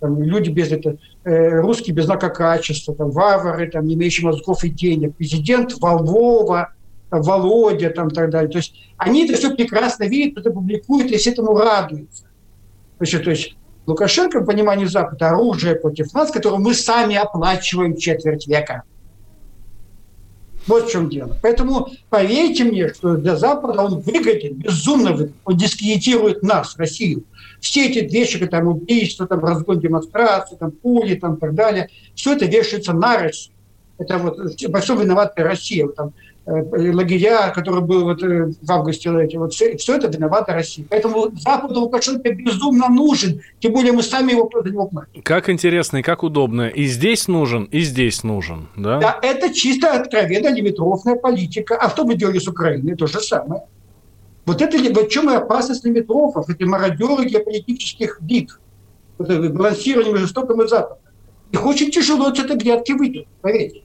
Там, 0.00 0.22
люди 0.22 0.48
без 0.48 0.72
это, 0.72 0.96
э, 1.24 1.60
русские 1.60 1.94
без 1.94 2.06
знака 2.06 2.30
качества, 2.30 2.94
там, 2.94 3.10
варвары, 3.10 3.70
там, 3.70 3.84
не 3.84 3.94
имеющие 3.94 4.26
мозгов 4.26 4.64
и 4.64 4.70
денег. 4.70 5.14
Президент 5.16 5.78
Волвова, 5.78 6.72
Володя 7.10 7.90
там, 7.90 8.08
и 8.08 8.14
так 8.14 8.30
далее. 8.30 8.50
То 8.50 8.58
есть 8.58 8.74
они 8.96 9.26
это 9.26 9.36
все 9.36 9.54
прекрасно 9.54 10.04
видят, 10.04 10.38
это 10.38 10.50
публикуют 10.50 11.10
и 11.10 11.18
с 11.18 11.26
этому 11.26 11.54
радуются. 11.54 12.24
Значит, 12.98 13.24
то 13.24 13.30
есть 13.30 13.56
Лукашенко, 13.86 14.40
в 14.40 14.46
понимании 14.46 14.86
Запада, 14.86 15.30
оружие 15.30 15.74
против 15.74 16.12
нас, 16.14 16.30
которое 16.30 16.58
мы 16.58 16.72
сами 16.74 17.16
оплачиваем 17.16 17.96
четверть 17.96 18.46
века. 18.46 18.84
Вот 20.70 20.86
в 20.88 20.92
чем 20.92 21.08
дело. 21.08 21.36
Поэтому 21.42 21.88
поверьте 22.10 22.62
мне, 22.62 22.94
что 22.94 23.16
для 23.16 23.34
Запада 23.34 23.82
он 23.82 23.98
выгоден, 23.98 24.54
безумно 24.54 25.10
выгоден. 25.10 25.34
Он 25.44 25.56
дискредитирует 25.56 26.44
нас, 26.44 26.76
Россию. 26.76 27.24
Все 27.60 27.88
эти 27.88 27.98
вещи, 27.98 28.38
там 28.46 28.68
убийства, 28.68 29.26
там 29.26 29.44
разгон 29.44 29.80
демонстрации, 29.80 30.54
там 30.54 30.70
пули, 30.70 31.16
там 31.16 31.38
так 31.38 31.56
далее, 31.56 31.88
все 32.14 32.34
это 32.34 32.44
вешается 32.44 32.92
на 32.92 33.18
Россию. 33.18 33.56
Это 33.98 34.18
вот 34.18 34.38
во 34.68 34.80
всем 34.80 35.00
виновата 35.00 35.42
Россия. 35.42 35.88
Там 35.88 36.12
лагеря, 36.50 37.50
который 37.50 37.82
был 37.82 38.04
вот 38.04 38.22
э, 38.22 38.52
в 38.60 38.70
августе, 38.70 39.10
эти, 39.22 39.36
вот 39.36 39.52
все, 39.52 39.76
все 39.76 39.96
это 39.96 40.08
виновата 40.08 40.52
Россия. 40.52 40.86
Поэтому 40.88 41.30
Западу 41.38 41.80
Лукашенко 41.80 42.32
безумно 42.32 42.88
нужен, 42.88 43.40
тем 43.60 43.72
более 43.72 43.92
мы 43.92 44.02
сами 44.02 44.32
его 44.32 44.50
за 44.52 44.70
него 44.70 44.86
платим. 44.86 45.22
Как 45.22 45.48
интересно 45.48 45.98
и 45.98 46.02
как 46.02 46.22
удобно. 46.22 46.68
И 46.68 46.86
здесь 46.86 47.28
нужен, 47.28 47.64
и 47.64 47.80
здесь 47.80 48.24
нужен. 48.24 48.68
Да, 48.76 48.98
да 48.98 49.18
это 49.22 49.52
чисто 49.54 49.92
откровенно 49.92 50.52
лимитрофная 50.52 51.16
политика. 51.16 51.76
А 51.76 51.88
что 51.90 52.04
мы 52.04 52.14
делали 52.14 52.38
с 52.38 52.48
Украиной? 52.48 52.96
То 52.96 53.06
же 53.06 53.20
самое. 53.20 53.62
Вот 54.46 54.60
это 54.60 54.76
в 54.78 55.08
чем 55.08 55.30
и 55.30 55.34
опасность 55.34 55.84
лимитрофов, 55.84 56.48
это 56.48 56.66
мародеры 56.66 57.26
геополитических 57.26 58.18
битв, 58.20 58.58
это 59.18 59.38
балансирование 59.50 60.12
между 60.12 60.26
Востоком 60.26 60.62
и 60.62 60.68
Западом. 60.68 60.98
Их 61.52 61.64
очень 61.64 61.90
тяжело 61.90 62.34
с 62.34 62.38
этой 62.38 62.56
грядки 62.56 62.92
выйти, 62.92 63.28
поверьте. 63.42 63.82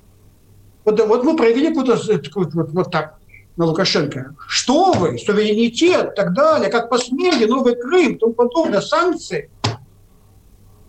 Вот, 0.85 0.99
вот 0.99 1.23
мы 1.23 1.35
провели 1.35 1.67
какую-то 1.67 1.95
вот, 1.95 2.53
вот, 2.53 2.71
вот 2.71 2.91
так 2.91 3.17
на 3.57 3.65
Лукашенко. 3.65 4.35
Что 4.47 4.93
вы, 4.93 5.17
суверенитет, 5.17 6.15
так 6.15 6.33
далее, 6.33 6.69
как 6.69 6.89
посмели, 6.89 7.45
Новый 7.45 7.75
Крым, 7.75 8.17
тому 8.19 8.33
подобное, 8.33 8.81
санкции. 8.81 9.49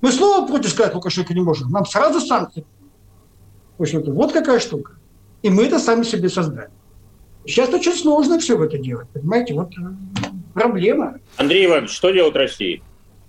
Мы 0.01 0.13
слово 0.13 0.47
против 0.47 0.71
сказать 0.71 0.95
Лукашенко 0.95 1.33
не 1.33 1.41
можем. 1.41 1.71
Нам 1.71 1.87
сразу 1.87 2.21
санкции. 2.21 2.65
В 3.79 3.83
общем-то, 3.83 4.13
вот 4.13 4.33
какая 4.33 4.61
штука. 4.61 4.93
И 5.43 5.51
мы 5.51 5.65
это 5.65 5.79
сами 5.79 6.03
себе 6.03 6.29
создали. 6.29 6.71
Сейчас 7.47 7.69
очень 7.71 7.95
сложно 7.95 8.39
все 8.39 8.57
в 8.57 8.63
это 8.63 8.79
делать, 8.79 9.09
понимаете? 9.11 9.55
Вот 9.55 9.71
э, 9.79 9.83
проблема. 10.53 11.21
Андрей 11.37 11.67
Иванович, 11.67 11.91
что 11.91 12.11
делать 12.11 12.35
России? 12.35 12.83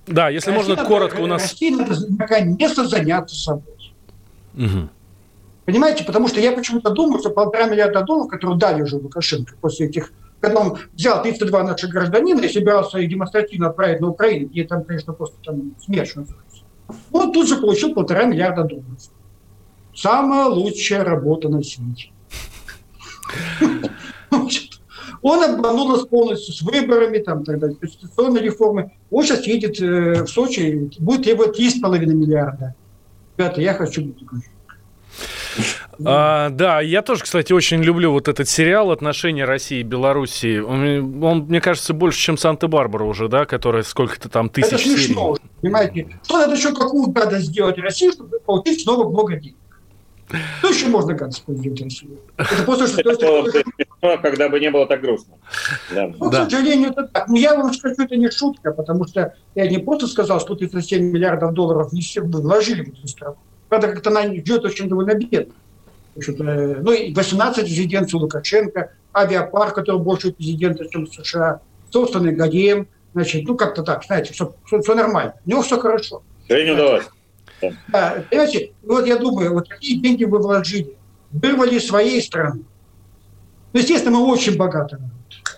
Да, 0.07 0.29
если 0.29 0.49
России 0.49 0.69
можно 0.69 0.83
коротко 0.85 1.21
у 1.21 1.27
нас... 1.27 1.43
России 1.43 1.69
надо 1.69 1.95
наконец-то 2.09 2.87
заняться 2.87 3.35
собой. 3.35 3.93
Угу. 4.55 4.89
Понимаете, 5.67 6.05
потому 6.05 6.29
что 6.29 6.39
я 6.39 6.53
почему-то 6.53 6.91
думаю, 6.91 7.19
что 7.19 7.29
полтора 7.29 7.65
миллиарда 7.65 8.01
долларов, 8.03 8.29
которые 8.31 8.57
дали 8.57 8.83
уже 8.83 8.95
Лукашенко 8.95 9.53
после 9.59 9.87
этих, 9.87 10.13
когда 10.39 10.61
он 10.61 10.77
взял 10.93 11.21
32 11.21 11.63
наших 11.63 11.89
гражданина 11.89 12.39
и 12.39 12.47
собирался 12.47 12.99
их 12.99 13.09
демонстративно 13.09 13.67
отправить 13.67 13.99
на 13.99 14.07
Украину, 14.07 14.47
где 14.47 14.63
там, 14.63 14.85
конечно, 14.85 15.11
просто 15.11 15.35
там 15.43 15.73
называется. 15.89 16.63
Он 17.11 17.33
тут 17.33 17.49
же 17.49 17.57
получил 17.57 17.93
полтора 17.93 18.23
миллиарда 18.23 18.63
долларов. 18.63 18.87
Самая 19.93 20.45
лучшая 20.45 21.03
работа 21.03 21.49
на 21.49 21.61
свете. 21.61 22.11
Он 25.21 25.43
обманул 25.43 25.89
нас 25.89 26.07
полностью 26.07 26.53
с 26.53 26.61
выборами, 26.61 27.17
там, 27.17 27.43
так 27.43 27.59
далее, 27.59 27.75
конституционной 27.75 28.39
реформы. 28.39 28.93
Он 29.11 29.25
сейчас 29.25 29.45
едет 29.45 29.81
э, 29.81 30.23
в 30.23 30.27
Сочи, 30.27 30.89
будет 30.99 31.23
требовать 31.23 31.59
3,5 31.59 32.05
миллиарда. 32.05 32.73
Ребята, 33.35 33.59
я 33.59 33.73
хочу 33.73 34.05
быть 34.05 34.17
такой. 34.17 34.39
А, 36.05 36.49
да, 36.49 36.81
я 36.81 37.01
тоже, 37.01 37.23
кстати, 37.23 37.53
очень 37.53 37.81
люблю 37.81 38.11
вот 38.11 38.27
этот 38.27 38.47
сериал 38.47 38.91
«Отношения 38.91 39.45
России 39.45 39.79
и 39.79 39.83
Белоруссии». 39.83 40.59
Он, 40.59 41.23
он 41.23 41.39
мне 41.47 41.61
кажется, 41.61 41.93
больше, 41.93 42.19
чем 42.19 42.37
«Санта-Барбара» 42.37 43.03
уже, 43.03 43.27
да, 43.27 43.45
которая 43.45 43.83
сколько-то 43.83 44.29
там 44.29 44.49
тысяч 44.49 44.73
Это 44.73 44.77
смешно, 44.77 45.35
серий. 45.35 45.49
понимаете? 45.61 46.19
Что 46.23 46.37
надо 46.37 46.55
еще 46.55 46.73
какую 46.73 47.07
гадость 47.07 47.47
сделать 47.47 47.77
России, 47.77 48.11
чтобы 48.11 48.39
получить 48.39 48.83
снова 48.83 49.09
много 49.09 49.37
денег? 49.37 49.57
Что 50.59 50.69
еще 50.69 50.87
можно 50.87 51.13
гадость 51.13 51.43
сделать 51.47 51.81
России? 51.81 52.19
Это 52.37 52.63
просто, 52.63 52.87
что... 52.87 52.99
Это 52.99 53.25
было 53.25 53.41
бы 53.43 53.51
смешно, 53.51 54.21
когда 54.21 54.49
бы 54.49 54.59
не 54.59 54.69
было 54.69 54.85
так 54.85 55.01
грустно. 55.01 55.35
Да. 55.93 56.11
Ну, 56.19 56.29
да. 56.29 56.45
к 56.45 56.51
сожалению, 56.51 56.91
это 56.91 57.03
так. 57.03 57.27
Но 57.29 57.37
я 57.37 57.55
вам 57.55 57.73
скажу, 57.73 57.95
это 57.97 58.15
не 58.17 58.29
шутка, 58.29 58.71
потому 58.73 59.07
что 59.07 59.33
я 59.55 59.67
не 59.67 59.77
просто 59.77 60.07
сказал, 60.07 60.41
что 60.41 60.55
37 60.55 61.01
миллиардов 61.11 61.53
долларов 61.53 61.93
не 61.93 62.01
все 62.01 62.21
вложили 62.21 62.83
в 62.83 62.89
эту 62.89 63.07
страну. 63.07 63.37
Правда, 63.69 63.89
как-то 63.89 64.09
она 64.09 64.27
идет 64.35 64.63
очень 64.65 64.87
довольно 64.87 65.13
бедно. 65.13 65.53
Ну 66.15 66.91
и 66.91 67.13
18 67.13 67.63
резиденций 67.63 68.19
Лукашенко, 68.19 68.91
авиапарк, 69.13 69.75
который 69.75 70.01
больше 70.01 70.31
президента, 70.31 70.87
чем 70.89 71.05
США, 71.05 71.61
собственный 71.91 72.33
ГАЕМ, 72.33 72.87
значит, 73.13 73.47
ну 73.47 73.55
как-то 73.55 73.83
так, 73.83 74.03
знаете, 74.05 74.33
все, 74.33 74.53
все, 74.65 74.81
все 74.81 74.95
нормально. 74.95 75.35
У 75.45 75.49
него 75.49 75.61
все 75.61 75.79
хорошо. 75.79 76.23
Женя 76.49 76.73
удалось. 76.73 77.05
Да, 77.89 78.23
понимаете, 78.29 78.71
вот 78.83 79.05
я 79.05 79.17
думаю, 79.17 79.53
вот 79.53 79.67
какие 79.67 79.99
деньги 79.99 80.23
вы 80.23 80.39
вложили, 80.39 80.95
вырвали 81.31 81.79
своей 81.79 82.21
страны. 82.21 82.63
Ну, 83.73 83.79
естественно, 83.79 84.17
мы 84.17 84.31
очень 84.31 84.57
богаты 84.57 84.97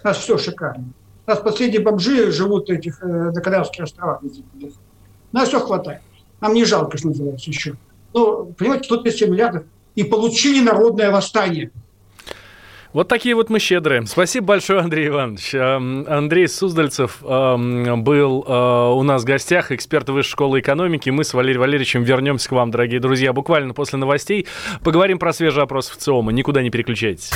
У 0.04 0.08
нас 0.08 0.18
все 0.18 0.38
шикарно. 0.38 0.86
У 1.26 1.30
нас 1.30 1.40
последние 1.40 1.82
бомжи 1.82 2.32
живут 2.32 2.70
этих, 2.70 3.04
э, 3.04 3.06
на 3.06 3.40
Канарских 3.40 3.84
островах. 3.84 4.22
У 4.24 5.36
нас 5.36 5.48
все 5.48 5.60
хватает. 5.60 6.02
Нам 6.42 6.54
не 6.54 6.66
жалко, 6.66 6.98
что 6.98 7.10
называется, 7.10 7.50
еще. 7.50 7.76
Ну, 8.14 8.54
понимаете, 8.58 8.86
137 8.86 9.30
миллиардов 9.32 9.64
и 9.96 10.04
получили 10.04 10.64
народное 10.64 11.12
восстание. 11.12 11.72
Вот 12.92 13.08
такие 13.08 13.36
вот 13.36 13.52
мы 13.52 13.60
щедрые. 13.60 14.06
Спасибо 14.08 14.48
большое, 14.48 14.80
Андрей 14.80 15.10
Иванович. 15.10 15.54
Эм, 15.54 16.06
Андрей 16.08 16.48
Суздальцев 16.48 17.20
эм, 17.24 18.04
был 18.04 18.44
э, 18.48 18.94
у 18.96 19.04
нас 19.04 19.22
в 19.22 19.26
гостях, 19.26 19.72
эксперт 19.72 20.10
Высшей 20.10 20.32
школы 20.32 20.60
экономики. 20.60 21.12
Мы 21.12 21.24
с 21.24 21.36
Валерием 21.36 21.62
Валерьевичем 21.62 22.02
вернемся 22.04 22.50
к 22.50 22.52
вам, 22.52 22.72
дорогие 22.72 23.00
друзья, 23.00 23.32
буквально 23.32 23.76
после 23.76 24.00
новостей. 24.00 24.48
Поговорим 24.84 25.20
про 25.20 25.34
свежий 25.34 25.62
опрос 25.62 25.90
в 25.90 25.98
ЦИОМа. 25.98 26.32
Никуда 26.32 26.64
не 26.64 26.72
переключайтесь. 26.72 27.32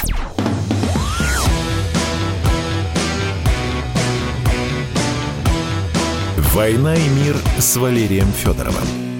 «Война 6.54 6.96
и 6.96 7.10
мир» 7.10 7.36
с 7.60 7.78
Валерием 7.78 8.28
Федоровым. 8.28 9.13